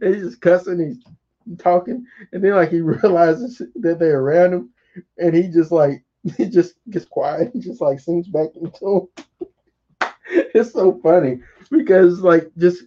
[0.00, 0.80] He's just cussing.
[0.80, 4.70] He's talking, and then like he realizes that they're around him,
[5.18, 6.02] and he just like
[6.36, 7.50] he just gets quiet.
[7.52, 10.08] He just like sinks back into him.
[10.54, 11.40] it's so funny
[11.70, 12.84] because like just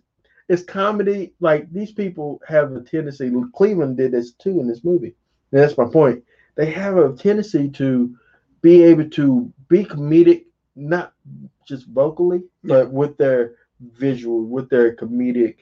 [0.49, 1.34] it's comedy.
[1.39, 3.29] Like these people have a tendency.
[3.29, 5.15] Cleavon did this too in this movie.
[5.51, 6.23] And that's my point.
[6.56, 8.16] They have a tendency to
[8.62, 10.45] be able to be comedic,
[10.76, 11.14] not
[11.68, 15.58] just vocally, but with their visual, with their comedic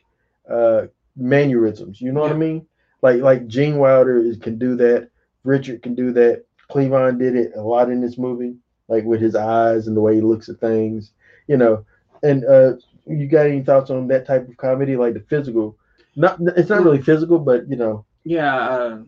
[0.50, 2.02] uh, mannerisms.
[2.02, 2.66] You know what I mean?
[3.02, 5.10] Like like Gene Wilder is, can do that.
[5.44, 6.46] Richard can do that.
[6.70, 8.56] Cleavon did it a lot in this movie.
[8.88, 11.12] like with his eyes and the way he looks at things,
[11.48, 11.86] you know.
[12.24, 12.74] And uh,
[13.06, 15.78] you got any thoughts on that type of comedy, like the physical?
[16.16, 19.00] Not, it's not really physical, but you know, Yeah, uh,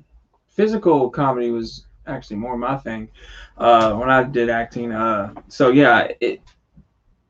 [0.54, 3.10] physical comedy was actually more my thing
[3.58, 4.92] uh, when I did acting.
[4.92, 6.42] Uh, so yeah, it,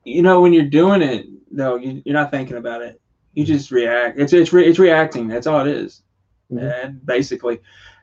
[0.03, 2.99] you know, when you're doing it though, you, you're not thinking about it.
[3.33, 4.19] You just react.
[4.19, 5.27] It's it's re, it's reacting.
[5.27, 6.03] That's all it is.
[6.51, 6.83] Mhm.
[6.85, 7.59] and basically,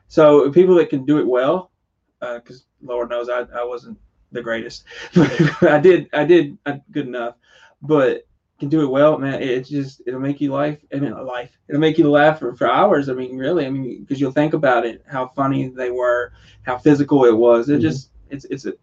[0.07, 1.71] so people that can do it well,
[2.19, 3.97] because Lord knows I, I wasn't
[4.31, 4.83] the greatest,
[5.15, 7.35] but I did I did uh, good enough,
[7.81, 8.25] but
[8.61, 9.41] can do it well, man.
[9.41, 10.79] It, it's just it'll make you life.
[10.93, 11.51] I mean, life.
[11.67, 13.09] It'll make you laugh for, for hours.
[13.09, 13.65] I mean, really.
[13.65, 16.31] I mean, because you'll think about it, how funny they were,
[16.63, 17.67] how physical it was.
[17.69, 17.81] It Mhm.
[17.81, 18.73] just it's it's a.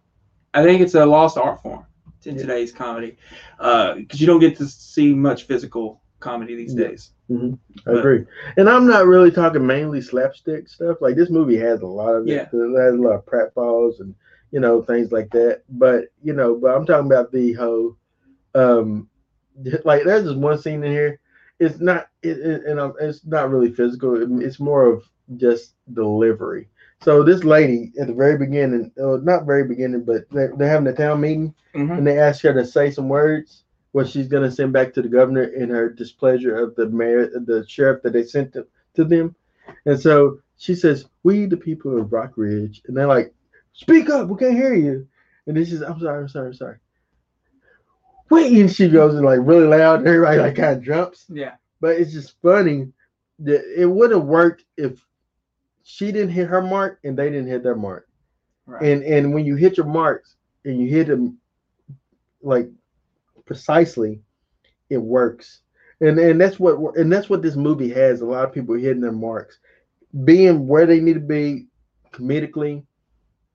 [0.53, 1.85] I think it's a lost art form
[2.25, 2.41] in Yeah.
[2.41, 3.17] today's comedy,
[3.57, 6.87] because you don't get to see much physical comedy these Yeah.
[6.89, 7.11] days.
[7.31, 8.25] I But- agree.
[8.57, 10.97] And I'm not really talking mainly slapstick stuff.
[11.01, 12.31] Like this movie has a lot of it.
[12.31, 12.41] Yeah.
[12.51, 14.13] It has a lot of pratfalls and
[14.51, 15.61] you know things like that.
[15.69, 17.95] But you know, but I'm talking about the whole,
[18.55, 19.08] um,
[19.85, 21.19] like there's this one scene in here.
[21.59, 24.21] It's not, it, it, and um, it's not really physical.
[24.21, 25.03] It- it's more of
[25.37, 26.69] just delivery.
[27.01, 30.87] So this lady at the very beginning, uh, not very beginning, but they're, they're having
[30.87, 31.97] a town meeting Mhm.
[31.97, 35.01] and they ask her to say some words what she's going to send back to
[35.01, 39.03] the governor in her displeasure of the mayor the sheriff that they sent to, to
[39.03, 39.35] them
[39.85, 43.33] and so she says we the people of rock ridge and they're like
[43.73, 45.07] speak up we can't hear you
[45.45, 46.77] and then she's i'm sorry i'm sorry i'm sorry
[48.29, 49.99] wait and she goes like really loud.
[49.99, 51.25] And everybody like kind of jumps.
[51.29, 51.55] Yeah.
[51.81, 52.91] but it's just funny
[53.39, 54.99] that it would have worked if
[55.83, 58.07] she didn't hit her mark and they didn't hit their mark.
[58.65, 58.83] Right.
[58.83, 61.39] and and when you hit your marks and you hit them
[62.41, 62.69] like
[63.45, 64.21] precisely
[64.89, 65.61] it works.
[66.01, 69.01] And and that's what and that's what this movie has a lot of people hitting
[69.01, 69.59] their marks.
[70.23, 71.67] Being where they need to be
[72.11, 72.83] comedically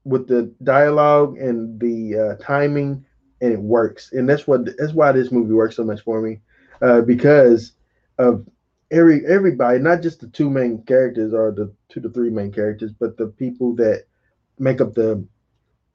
[0.04, 3.04] with the dialogue and the uh, timing
[3.44, 6.40] and it works and that's what that's why this movie works so much for me
[6.82, 7.72] uh, because
[8.18, 8.46] of
[8.90, 12.92] every everybody not just the two main characters or the two to three main characters
[12.98, 14.04] but the people that
[14.58, 15.22] make up the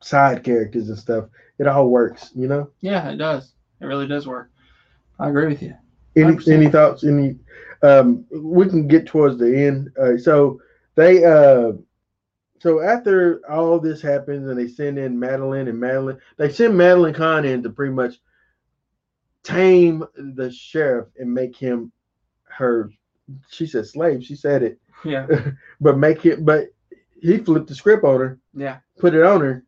[0.02, 1.26] side characters and stuff
[1.58, 3.54] it all works you know Yeah, it does.
[3.82, 4.50] It really does work.
[5.20, 5.74] I agree with you.
[6.16, 6.54] any 100%.
[6.54, 7.38] any thoughts any
[7.82, 10.60] um we can get towards the end uh, so
[10.96, 11.72] they uh
[12.60, 17.14] so after all this happens and they send in madeline and madeline they send madeline
[17.14, 18.20] kahn in to pretty much
[19.44, 20.04] tame
[20.36, 21.92] the sheriff and make him
[22.44, 22.92] her
[23.50, 25.28] she said slave she said it Yeah.
[25.82, 26.68] but make it but
[27.22, 28.78] he flipped the script on her Yeah.
[28.98, 29.64] put it on her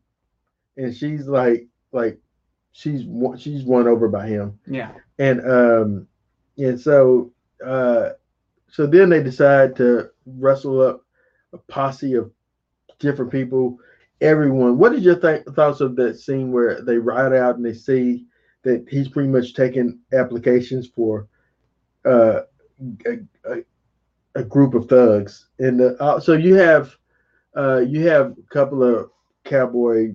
[0.76, 2.18] and she's like like
[2.72, 3.06] she's
[3.38, 4.92] she's won over by him Yeah.
[5.18, 6.06] and um
[6.58, 7.32] and so
[7.64, 8.10] uh
[8.68, 11.04] so then they decide to rustle up
[11.52, 12.30] a posse of
[13.02, 13.78] different people
[14.22, 17.74] everyone what is your th- thoughts of that scene where they ride out and they
[17.74, 18.26] see
[18.62, 21.28] that he's pretty much taking applications for
[22.06, 22.42] uh
[23.06, 23.58] a, a,
[24.36, 26.96] a group of thugs and uh, uh, so you have
[27.56, 29.10] uh you have a couple of
[29.44, 30.12] cowboy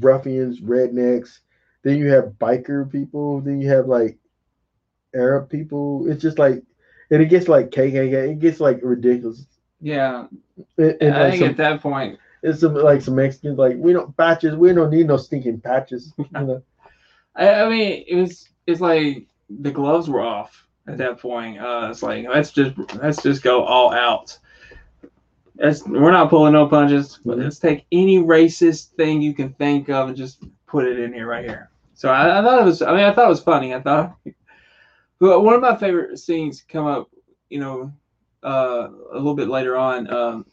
[0.00, 1.40] ruffians rednecks
[1.84, 4.18] then you have biker people then you have like
[5.14, 6.06] Arab people.
[6.10, 6.62] It's just like,
[7.10, 8.32] and it gets like KKK.
[8.32, 9.46] It gets like ridiculous.
[9.80, 10.26] Yeah.
[10.76, 13.76] And, and I like think some, at that point, it's some like some Mexicans like
[13.78, 14.56] we don't patches.
[14.56, 16.12] We don't need no stinking patches.
[16.18, 16.62] You know?
[17.36, 19.26] I, I mean, it was it's like
[19.60, 21.58] the gloves were off at that point.
[21.60, 24.36] Uh, it's like let's just let's just go all out.
[25.56, 27.18] That's, we're not pulling no punches.
[27.24, 27.44] But Mhm.
[27.44, 31.26] let's take any racist thing you can think of and just put it in here
[31.26, 31.70] right here.
[31.94, 32.80] So I, I thought it was.
[32.82, 33.74] I mean, I thought it was funny.
[33.74, 34.16] I thought.
[35.20, 37.10] But one of my favorite scenes come up,
[37.50, 37.92] you know,
[38.44, 40.46] uh, a little bit later on um,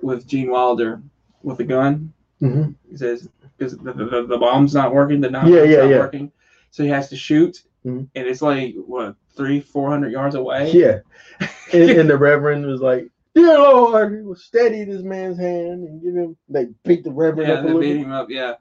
[0.00, 1.02] with Gene Wilder
[1.42, 2.12] with the gun.
[2.40, 2.74] Mhm.
[2.90, 5.98] He says because the, the, the bomb's not working, the not, Yeah, yeah, not yeah.
[5.98, 6.32] working,
[6.70, 8.08] so he has to shoot, Mhm.
[8.14, 10.70] and it's like what three, four hundred yards away.
[10.72, 11.00] Yeah.
[11.72, 16.36] And, and the Reverend was like, "Dear Lord, steady this man's hand and give him."
[16.50, 17.96] They beat the Reverend yeah, up a they beat bit.
[18.02, 18.28] him up.
[18.28, 18.54] Yeah.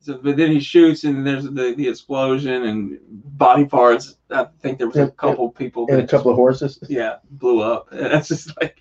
[0.00, 2.98] So, but then he shoots, and there's the, the explosion and
[3.36, 4.16] body parts.
[4.30, 6.78] I think there was a And- couple people and a couple of horses.
[6.88, 7.88] yeah blew up.
[7.92, 8.80] And that's just like,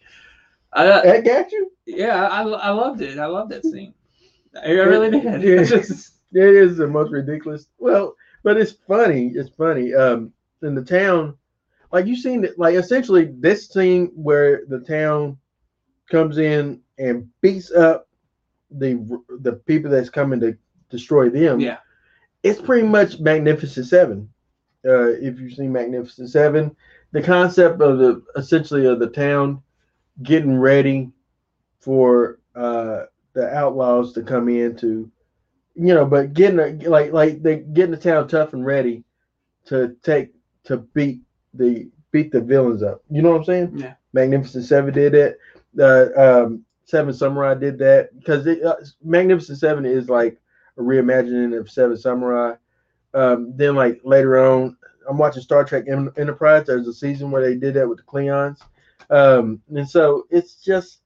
[0.73, 1.71] I, That got you.
[1.85, 3.17] yeah, I, I loved it.
[3.17, 3.93] I loved that scene.
[4.63, 5.25] I really did.
[5.43, 7.67] It's just- It is the most ridiculous.
[7.79, 9.29] Well, but it's funny.
[9.33, 9.93] It's funny.
[9.95, 11.37] Um, in the town,
[11.91, 15.37] like you seen it, like essentially this scene where the town
[16.11, 18.07] comes in and beats up
[18.71, 20.57] the the people that's coming to
[20.89, 21.59] destroy them.
[21.59, 21.77] yeah,
[22.43, 24.29] it's pretty much Magnificent Seven.
[24.87, 26.75] Uh, if you've seen Magnificent Seven,
[27.11, 29.61] the concept of the essentially of the town
[30.23, 31.11] getting ready
[31.79, 35.11] for uh, the outlaws to come in to
[35.75, 39.03] you know, but getting a, like like they getting the town tough and ready
[39.65, 40.33] to take
[40.63, 41.21] to beat
[41.53, 43.03] the beat the villains up.
[43.09, 43.77] You know what I'm saying?
[43.77, 43.93] Yeah.
[44.13, 45.37] Magnificent Seven did it.
[45.77, 50.39] Uh, um, Seven Samurai did that because uh, Magnificent Seven is like
[50.77, 52.55] a reimagining of Seven Samurai.
[53.13, 54.77] Um, then like later on,
[55.09, 56.65] I'm watching Star Trek Enterprise.
[56.65, 58.59] There's a season where they did that with the Klingons,
[59.09, 60.99] um, and so it's just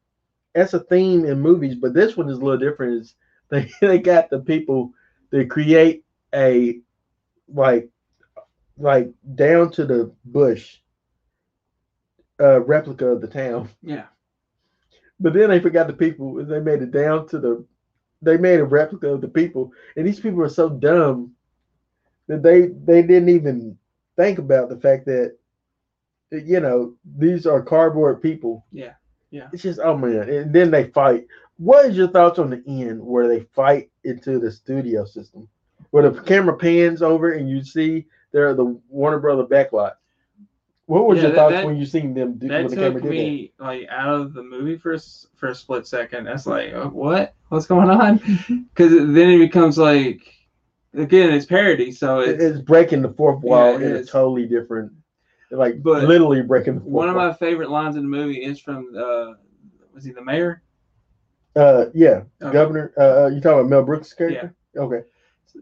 [0.53, 1.75] that's a theme in movies.
[1.75, 3.01] But this one is a little different.
[3.01, 3.15] Is
[3.49, 4.91] they they got the people
[5.31, 6.03] to create
[6.33, 6.79] a
[7.47, 7.89] like
[8.77, 10.77] like down to the bush
[12.39, 13.69] uh, replica of the town.
[13.83, 14.05] Yeah.
[15.19, 17.65] But then they forgot the people they made it down to the
[18.21, 19.71] they made a replica of the people.
[19.95, 21.33] And these people are so dumb
[22.27, 23.77] that they they didn't even
[24.15, 25.35] think about the fact that
[26.31, 28.65] you know these are cardboard people.
[28.71, 28.93] Yeah.
[29.31, 29.47] Yeah.
[29.53, 30.29] It's just oh man.
[30.29, 31.27] And then they fight.
[31.57, 35.47] What is your thoughts on the end where they fight into the studio system?
[35.91, 39.93] Where the camera pans over and you see there are the Warner Brother backlot.
[40.89, 42.75] What was Yeah, your that- thoughts that- when you seen them do That when the
[42.75, 43.15] camera took did that?
[43.15, 44.99] me like out of the movie for a,
[45.35, 46.23] for a split second.
[46.25, 47.35] That's like, uh, what?
[47.49, 48.17] What's going on?
[48.73, 50.21] Because then it becomes like,
[50.95, 51.91] again, it's parody.
[51.91, 54.91] So it's It's breaking the fourth wall it in a totally different,
[55.51, 57.27] like But literally breaking the fourth one of wall.
[57.27, 59.33] my favorite lines in the movie is from uh,
[59.93, 60.63] was he the mayor?
[61.55, 62.51] Uh, yeah, Okay.
[62.51, 62.93] Governor.
[62.97, 64.55] Uh, uh, you talking about Mel Brooks' character?
[64.73, 64.81] Yeah.
[64.81, 65.01] Okay.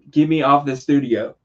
[0.10, 1.36] Get me off this studio.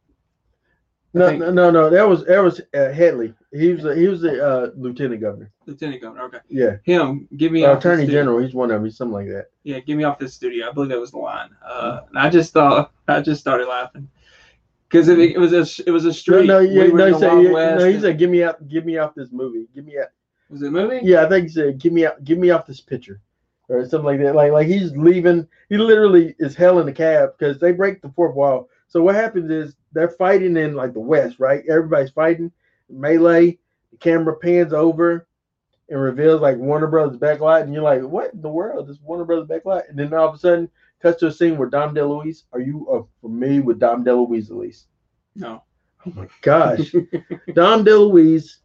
[1.15, 1.91] No, think- no, no, no.
[1.91, 3.35] That was that was uh, Hedley.
[3.53, 5.51] He was a, he was the uh, lieutenant governor.
[5.67, 6.25] Lieutenant Governor.
[6.25, 7.29] Okay, Yeah, him.
[7.37, 8.39] Give me Uh, attorney general.
[8.39, 8.85] He's one of them.
[8.85, 9.49] He's something like that.
[9.63, 10.69] Yeah, Give me off this studio.
[10.69, 11.51] I believe that was the line.
[11.65, 14.09] Uh, I just thought I just started laughing
[14.89, 16.47] because it, it was a it was a No, street.
[16.47, 18.97] no, yeah, we no, he said, yeah, no, he said, "Give me out, give me
[18.99, 19.67] off this movie.
[19.75, 20.09] Give me out."
[20.49, 21.01] was it a movie?
[21.03, 23.21] Yeah, I think he said, "Give me out, give me off this picture,"
[23.69, 24.35] or something like that.
[24.35, 25.47] Like, like he's leaving.
[25.69, 28.69] He literally is hell in the cab because they break the fourth wall.
[28.89, 31.63] So what happens is they're fighting in like the west, right?
[31.69, 32.51] Everybody's fighting
[32.93, 33.59] melee.
[33.91, 35.27] The camera pans over
[35.89, 38.89] and reveals like Warner Brothers backlot, and you're like, "What in the world?
[38.89, 40.71] This Warner Brothers backlot?" And then all of a sudden,
[41.01, 42.45] cuts to a scene where Dom DeLuise.
[42.53, 44.87] Are you uh, familiar with Dom DeLuise, at least?
[45.35, 45.63] No.
[46.07, 46.93] Oh my gosh.
[47.55, 48.57] Dom DeLuise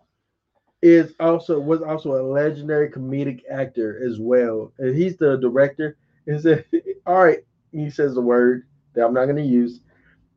[0.82, 5.98] is also was also a legendary comedic actor as well, and he's the director.
[6.28, 6.66] And said,
[7.06, 7.40] "All right,"
[7.72, 9.82] he says the word that I'm not going to use,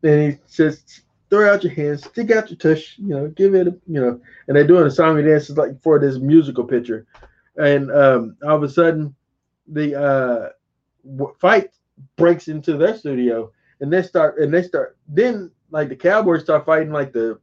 [0.03, 3.69] and he says, "Throw out your hands, stick out your tush, you know, give it,
[3.69, 7.07] a, you know." And they're doing a song and dance like for this musical picture,
[7.57, 9.15] and um, all of a sudden,
[9.69, 10.49] the uh,
[11.39, 11.71] fight
[12.17, 13.51] breaks into their studio,
[13.81, 17.39] and they start and they start then like the cowboys start fighting like the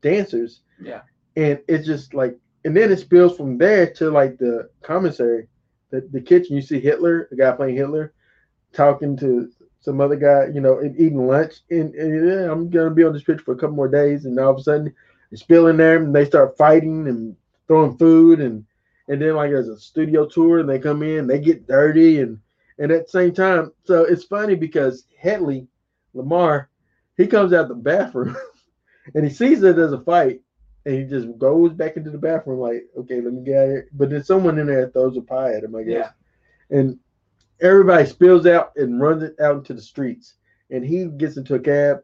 [0.00, 1.02] dancers Yeah.
[1.36, 5.48] and it's just like and then it spills from there to like the commissary
[5.90, 8.12] the, the kitchen you see hitler the guy playing hitler
[8.72, 9.50] talking to
[9.82, 11.56] some other guy you know and eating lunch.
[11.70, 14.24] And, and yeah, i'm gonna be on this picture for a couple more days.
[14.24, 14.94] And all of a sudden
[15.30, 18.40] they spill in there and they start fighting and throwing food.
[18.40, 18.64] And
[19.08, 22.20] and then like there's a studio tour and they come in they get dirty.
[22.20, 22.38] And
[22.78, 25.66] and at the same time so it's funny because Hedley
[26.14, 26.66] lamarr
[27.16, 28.36] he comes out the bathroom
[29.14, 30.40] and he sees it there's a fight
[30.84, 33.70] and he just goes back into the bathroom like okay let me get out of
[33.70, 33.88] here.
[33.92, 36.12] But then someone in there throws a pie at him i guess.
[36.70, 36.98] And
[37.62, 40.34] everybody spills out and runs it out into the streets
[40.70, 42.02] and he gets into a cab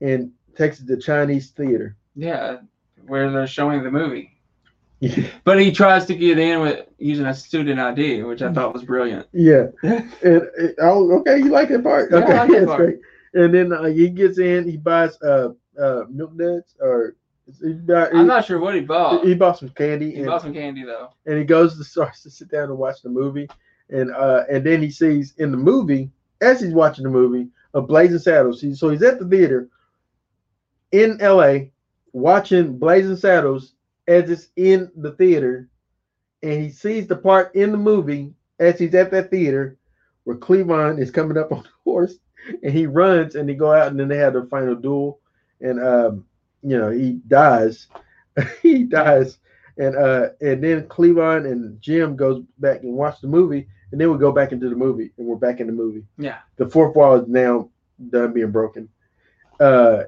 [0.00, 2.58] and takes it to chinese theater Yeah,
[3.06, 4.34] where they're showing the movie.
[5.44, 8.82] But he tries to get in with using a student ID, which I thought was
[8.82, 9.28] brilliant.
[9.32, 9.66] Yeah.
[9.84, 12.10] And, and- oh, okay, you like that part?
[12.10, 12.78] Yeah, I okay, like that that's part.
[12.78, 12.98] great.
[13.34, 17.14] And then uh, he gets in, he buys uh uh milk duds or
[17.62, 19.24] he, buy, I'm not sure what he bought.
[19.24, 21.10] he bought some candy He and, bought some candy though.
[21.26, 23.48] and he goes to the starts to sit down and watch the movie
[23.90, 26.10] and uh and then he sees in the movie
[26.40, 28.60] as he's watching the movie a Blazing Saddles.
[28.78, 29.68] So he's at the theater
[30.92, 31.70] in LA
[32.12, 33.74] watching Blazing Saddles
[34.06, 35.68] as it's in the theater.
[36.42, 39.76] And he sees the part in the movie as he's at that theater
[40.24, 42.18] where Cleavon is coming up on the horse
[42.62, 45.20] and he runs and they go out and then they have the final duel.
[45.60, 46.24] And um
[46.62, 47.88] you know he dies.
[48.62, 49.38] He dies.
[49.78, 54.10] And uh and then Cleavon and Jim goes back and watch the movie and then
[54.12, 56.04] we go back into the movie and we're back in the movie.
[56.18, 56.38] Yeah.
[56.56, 57.70] the fourth wall is now
[58.10, 58.88] done being broken.
[59.60, 60.04] Uh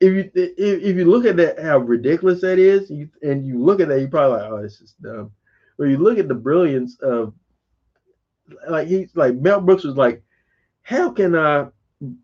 [0.00, 3.62] if you if, if you look at that how ridiculous that is you, and you
[3.62, 5.30] look at that you probably like oh this is dumb.
[5.78, 7.32] But you look at the brilliance of
[8.68, 10.22] like he's like Mel Brooks was like
[10.82, 11.68] how can I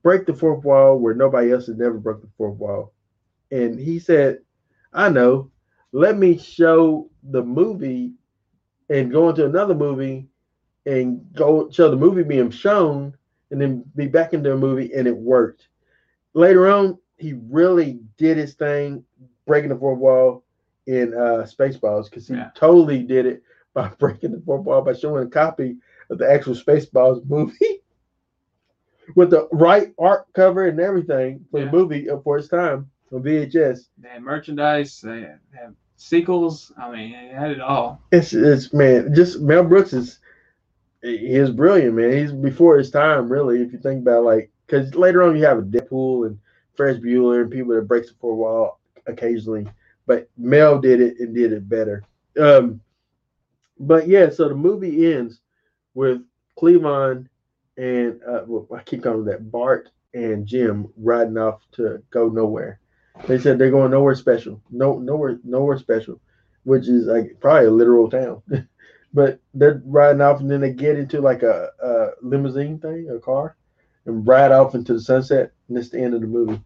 [0.02, 2.92] break the fourth wall where nobody else has never broke the fourth wall?
[3.50, 4.40] And he said
[4.92, 5.50] I know.
[5.92, 8.12] Let me show the movie
[8.90, 10.26] and go into another movie
[10.88, 13.14] and go show the movie being shown
[13.50, 15.68] and then be back into a movie, and it worked.
[16.34, 19.04] Later on, he really did his thing,
[19.46, 20.44] breaking the fourth wall
[20.86, 22.50] in uh, Spaceballs because he Yeah.
[22.54, 23.42] totally did it
[23.74, 25.76] by breaking the fourth wall by showing a copy
[26.10, 27.82] of the actual Spaceballs movie
[29.14, 31.66] with the right art cover and everything for Yeah.
[31.66, 33.88] the movie for its time on VHS.
[33.98, 35.00] They had merchandise.
[35.00, 36.72] They had, they had sequels.
[36.78, 38.00] I mean, they had it all.
[38.12, 40.20] It's it's man, just Mel Brooks is
[41.02, 42.12] he is brilliant, man.
[42.12, 43.62] He's before his time, really.
[43.62, 46.38] If you think about like, because later on you have a Deadpool and
[46.76, 49.66] Ferris Bueller and people that breaks the fourth wall occasionally,
[50.06, 52.04] but Mel did it and did it better.
[52.38, 52.80] Um,
[53.78, 55.40] but yeah, so the movie ends
[55.94, 56.22] with
[56.58, 57.28] Cleavon
[57.76, 62.80] and uh, well, I keep calling that Bart and Jim riding off to go nowhere.
[63.26, 66.20] They said they're going nowhere special, no nowhere nowhere special,
[66.64, 68.42] which is like probably a literal town.
[69.14, 73.18] but they're riding off and then they get into like a, a limousine thing, a
[73.18, 73.56] car,
[74.06, 76.60] and ride off into the sunset, and that's the end of the movie.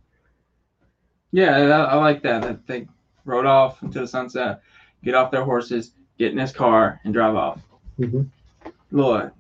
[1.33, 2.43] Yeah, I, I like that.
[2.43, 2.87] That they
[3.25, 4.63] rode off into the sunset,
[5.03, 7.61] get off their horses, get in his car, and drive off.
[7.99, 8.29] Mhm.
[8.91, 9.31] Little,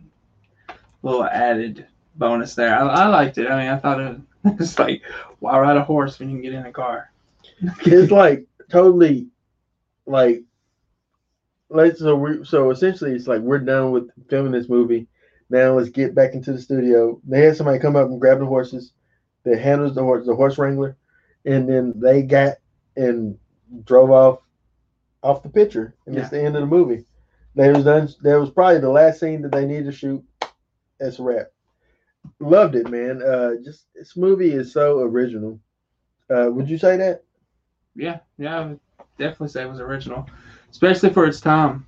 [1.03, 1.87] little added
[2.17, 2.75] bonus there.
[2.75, 3.51] I, I liked it.
[3.51, 5.03] I mean, I thought it was like,
[5.41, 7.11] why ride a horse when you can get in a car?
[7.85, 9.29] it's like totally
[10.07, 10.43] like
[11.73, 15.09] like so we so essentially it's like we're done with filming this movie.
[15.51, 17.21] Now let's get back into the studio.
[17.27, 18.93] They had somebody come up and grab the horses.
[19.45, 20.97] That handles the horse the horse wrangler.
[21.45, 22.55] And then they got
[22.97, 23.37] and
[23.85, 24.39] drove off
[25.23, 25.95] off the picture.
[26.07, 27.05] And it's the end of the movie.
[27.55, 30.25] They was done that was probably the last scene that they needed to shoot
[31.01, 31.47] that's a wrap.
[32.39, 33.23] Loved it man.
[33.23, 35.59] Uh just this movie is so original.
[36.31, 37.25] Uh would you say that?
[37.95, 38.81] Yeah, yeah, I would
[39.19, 40.27] definitely say it was original,
[40.73, 41.87] especially for its time.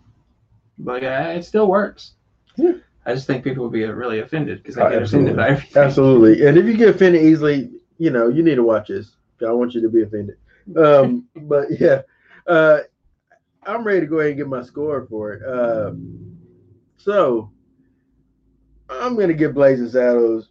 [0.78, 2.12] But yeah, it still works.
[2.56, 2.74] Yeah.
[3.06, 5.82] I just think people would be really offended because they Oh, get offended by everything.
[5.82, 6.46] Absolutely.
[6.46, 9.16] And if you get offended easily, you know, you need to watch this.
[9.46, 10.36] I want you to be offended.
[10.76, 12.02] Um, but yeah,
[12.46, 12.80] uh,
[13.64, 15.42] I'm ready to go ahead and get my score for it.
[15.42, 15.92] Uh,
[16.96, 17.50] so
[18.88, 20.48] I'm going to give Blazing Saddles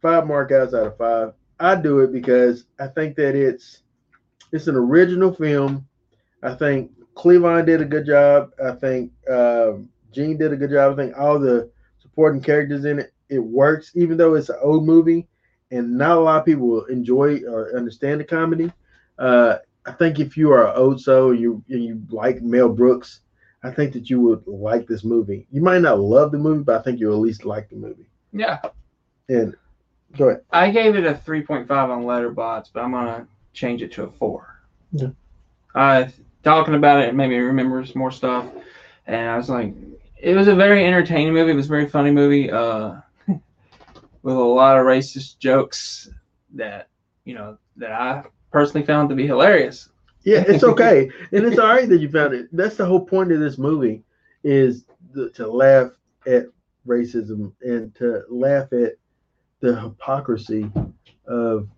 [0.00, 1.32] five markouts out of five.
[1.58, 3.82] I do it because I think that it's
[4.52, 5.86] it's an original film.
[6.42, 6.90] I think
[7.20, 8.50] Cleavon did a good job.
[8.64, 10.92] I think um, Gene did a good job.
[10.92, 14.84] I think all the supporting characters in it it works, even though it's an old
[14.84, 15.28] movie
[15.70, 18.72] and not a lot of people will enjoy or understand the comedy.
[19.18, 23.20] Uh, I think if you are an old soul, you and you like Mel Brooks,
[23.62, 25.46] I think that you would like this movie.
[25.52, 28.06] You might not love the movie, but I think you'll at least like the movie.
[28.32, 28.58] Yeah,
[29.28, 29.54] And
[30.16, 30.42] go ahead.
[30.50, 34.60] I gave it a 3.5 on Letterboxd, but I'm gonna change it to a four.
[34.92, 35.08] Yeah.
[35.74, 36.08] Uh,
[36.42, 38.46] talking about it made me remember some more stuff,
[39.06, 39.74] and I was like,
[40.18, 41.52] it was a very entertaining movie.
[41.52, 42.50] It was a very funny movie.
[42.50, 42.96] Uh,
[44.22, 46.10] with a lot of racist jokes
[46.54, 46.88] that
[47.24, 49.88] you know that I personally found to be hilarious.
[50.22, 52.48] Yeah, it's okay, and it's all right that you found it.
[52.52, 54.02] That's the whole point of this movie,
[54.44, 55.90] is the, to laugh
[56.26, 56.46] at
[56.86, 58.94] racism and to laugh at
[59.60, 60.70] the hypocrisy
[61.26, 61.68] of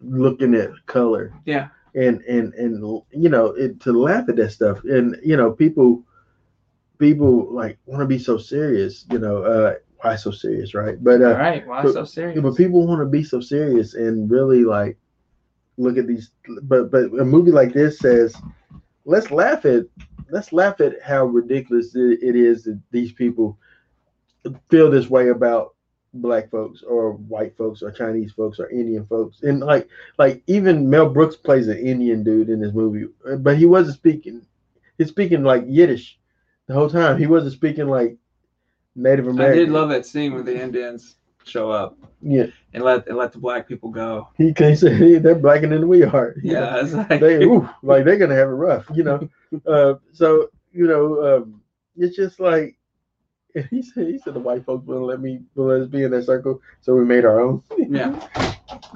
[0.00, 1.32] looking at color.
[1.44, 1.68] Yeah.
[1.94, 6.04] And and and you know it, to laugh at that stuff, and you know people
[6.98, 9.06] people like want to be so serious.
[9.10, 11.02] You know, uh, why so serious, right?
[11.02, 12.40] But uh, right, why but- so serious?
[12.40, 14.98] but people want to be so serious and really like
[15.78, 16.30] look at these.
[16.62, 18.34] But but a movie like this says,
[19.04, 19.84] let's laugh at
[20.30, 23.58] let's laugh at how ridiculous it, it is that these people
[24.70, 25.74] feel this way about
[26.14, 29.42] black folks or white folks or Chinese folks or Indian folks.
[29.42, 29.88] And like
[30.18, 33.06] like even Mel Brooks plays an Indian dude in this movie,
[33.38, 34.42] but he wasn't speaking.
[34.98, 36.18] He's speaking like Yiddish
[36.66, 37.18] the whole time.
[37.18, 38.16] He wasn't speaking like
[38.96, 39.58] Native American.
[39.58, 43.32] I did love that scene where the Indians show up Yeah, and let and let
[43.32, 44.28] the black people go.
[44.36, 46.34] he can't say hey, they're blacker than we are.
[46.42, 46.52] you.
[46.52, 46.80] Yeah,
[47.10, 49.28] like, they ooh, like they're gonna have it rough, you know.
[49.66, 51.60] Uh, so you know, um,
[51.96, 52.76] it's just like
[53.70, 54.06] he said.
[54.06, 56.94] He said the white folks wouldn't let me let us be in that circle, so
[56.94, 57.62] we made our own.
[57.78, 58.28] yeah,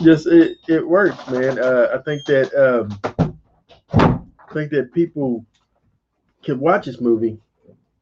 [0.01, 1.59] just it it works, man.
[1.59, 2.99] Uh, I think that um,
[3.93, 5.45] I think that people
[6.43, 7.39] can watch this movie.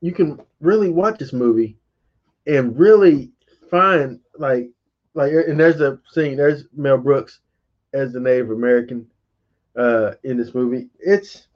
[0.01, 1.77] You can really watch this movie
[2.47, 3.31] and really
[3.71, 4.71] find like
[5.15, 6.37] like and there's a scene.
[6.37, 7.41] There's Mel Brooks
[7.93, 9.07] as the Native American
[9.77, 10.89] uh, in this movie.
[10.99, 11.47] It's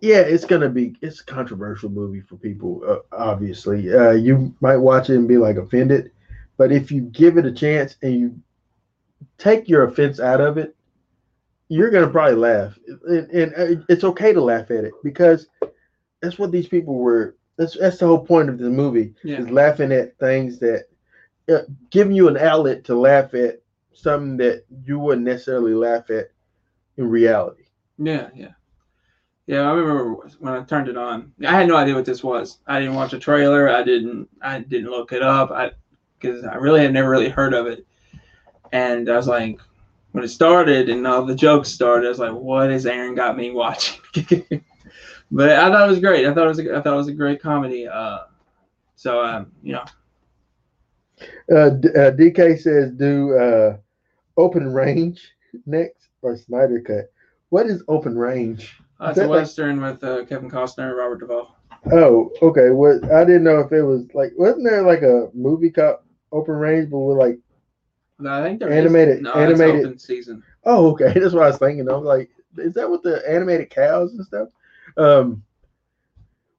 [0.00, 2.82] yeah, it's gonna be it's a controversial movie for people.
[2.86, 6.12] Uh, obviously, uh, you might watch it and be like offended,
[6.56, 8.40] but if you give it a chance and you
[9.38, 10.76] take your offense out of it,
[11.68, 15.46] you're gonna probably laugh, and, and uh, it's okay to laugh at it because
[16.20, 17.36] that's what these people were.
[17.56, 19.38] That's that's the whole point of the movie yeah.
[19.38, 20.84] is laughing at things that
[21.52, 23.60] uh, giving you an outlet to laugh at
[23.92, 26.30] something that you wouldn't necessarily laugh at
[26.96, 27.64] in reality.
[27.98, 28.52] Yeah, yeah.
[29.48, 31.32] Yeah, I remember when I turned it on.
[31.42, 32.58] I had no idea what this was.
[32.66, 33.70] I didn't watch a trailer.
[33.70, 34.28] I didn't.
[34.42, 35.50] I didn't look it up.
[35.50, 35.70] I
[36.20, 37.86] because I really had never really heard of it.
[38.72, 39.58] And I was like,
[40.12, 43.38] when it started and all the jokes started, I was like, what has Aaron got
[43.38, 43.98] me watching?
[45.30, 46.26] but I thought it was great.
[46.26, 46.58] I thought it was.
[46.58, 47.88] A, I thought it was a great comedy.
[47.88, 48.18] Uh,
[48.96, 49.84] so um, you know,
[51.50, 53.78] Uh, uh, DK says, do uh,
[54.36, 55.26] open range
[55.64, 57.10] next or Snyder cut.
[57.48, 58.76] What is open range?
[59.00, 61.56] Uh, it's a western with uh, Kevin Costner and Robert Duvall.
[61.92, 62.70] Oh, okay.
[62.70, 65.98] What I didn't know if it was like wasn't there like a movie called
[66.32, 67.38] Open Range, but with like
[68.18, 70.42] No, I think they're Animated- No, animated- open season.
[70.64, 71.88] oh okay, that's what I was thinking.
[71.88, 74.48] I was like, is that with the animated cows and stuff?
[74.96, 75.42] Um,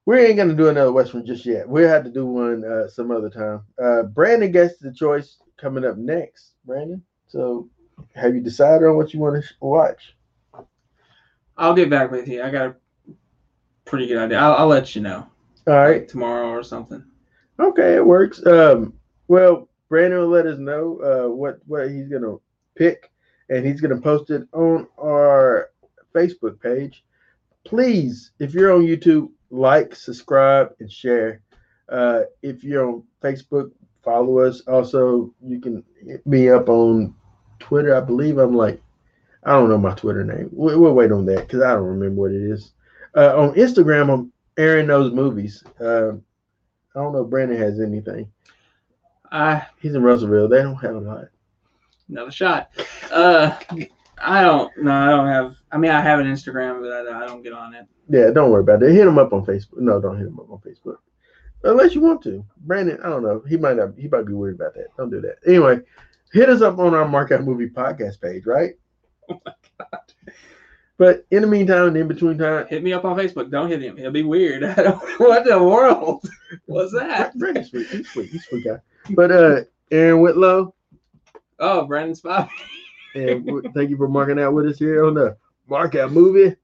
[0.05, 1.67] we ain't gonna do another Western just yet.
[1.67, 3.61] We'll have to do one uh, some other time.
[3.81, 6.53] Uh, Brandon gets the choice coming up next.
[6.65, 7.69] Brandon, so
[8.15, 10.15] have you decided on what you want to sh- watch?
[11.59, 12.41] I'll get back with you.
[12.41, 12.75] I got a
[13.85, 14.39] pretty good idea.
[14.39, 15.27] I'll, I'll let you know.
[15.67, 15.99] All right.
[15.99, 17.03] like tomorrow or something.
[17.59, 18.43] Okay, it works.
[18.47, 18.93] Um,
[19.27, 22.37] well, Brandon will let us know uh, what what he's gonna
[22.75, 23.11] pick,
[23.49, 25.71] and he's gonna post it on our
[26.15, 27.03] Facebook page.
[27.65, 31.41] Please, if you're on YouTube, like, subscribe, and share.
[31.89, 34.61] Uh, if you're on Facebook, follow us.
[34.61, 37.13] Also, you can hit me up on
[37.59, 37.93] Twitter.
[37.95, 38.81] I believe I'm like,
[39.43, 40.49] I don't know my Twitter name.
[40.51, 42.73] We'll, we'll wait on that because I don't remember what it is.
[43.15, 45.63] Uh, on Instagram, I'm Aaron knows movies.
[45.79, 46.23] Um,
[46.95, 48.29] I don't know if Brandon has anything.
[49.31, 50.49] I He's in Russellville.
[50.49, 51.25] They don't have a lot.
[52.09, 52.69] another shot.
[53.11, 53.57] Uh,
[54.21, 54.71] I don't.
[54.77, 55.55] No, I don't have.
[55.71, 57.85] I mean, I have an Instagram, but I, I don't get on it.
[58.09, 58.91] Yeah, don't worry about that.
[58.91, 59.77] Hit him up on Facebook.
[59.77, 60.97] No, don't hit him up on Facebook.
[61.63, 62.43] Unless you want to.
[62.57, 63.43] Brandon, I don't know.
[63.47, 64.87] He might not he might be worried about that.
[64.97, 65.37] Don't do that.
[65.45, 65.79] Anyway,
[66.33, 68.73] hit us up on our Markout Movie podcast page, right?
[69.29, 69.99] Oh my god!
[70.97, 73.49] But in the meantime, in between time, Hit me up on Facebook.
[73.49, 73.97] Don't hit him.
[73.97, 74.63] It'll be weird.
[74.65, 74.99] I don't.
[75.19, 76.27] What the world?
[76.65, 77.37] What's that?
[77.37, 77.87] Brandon's sweet.
[77.87, 78.29] He's sweet.
[78.29, 78.77] He's sweet guy.
[79.11, 79.61] But uh
[79.91, 80.73] Aaron Whitlow,
[81.59, 82.49] Oh, Brandon Spivey.
[83.15, 85.35] and thank you for marking out with us here on the
[85.69, 86.55] Mark Out Movie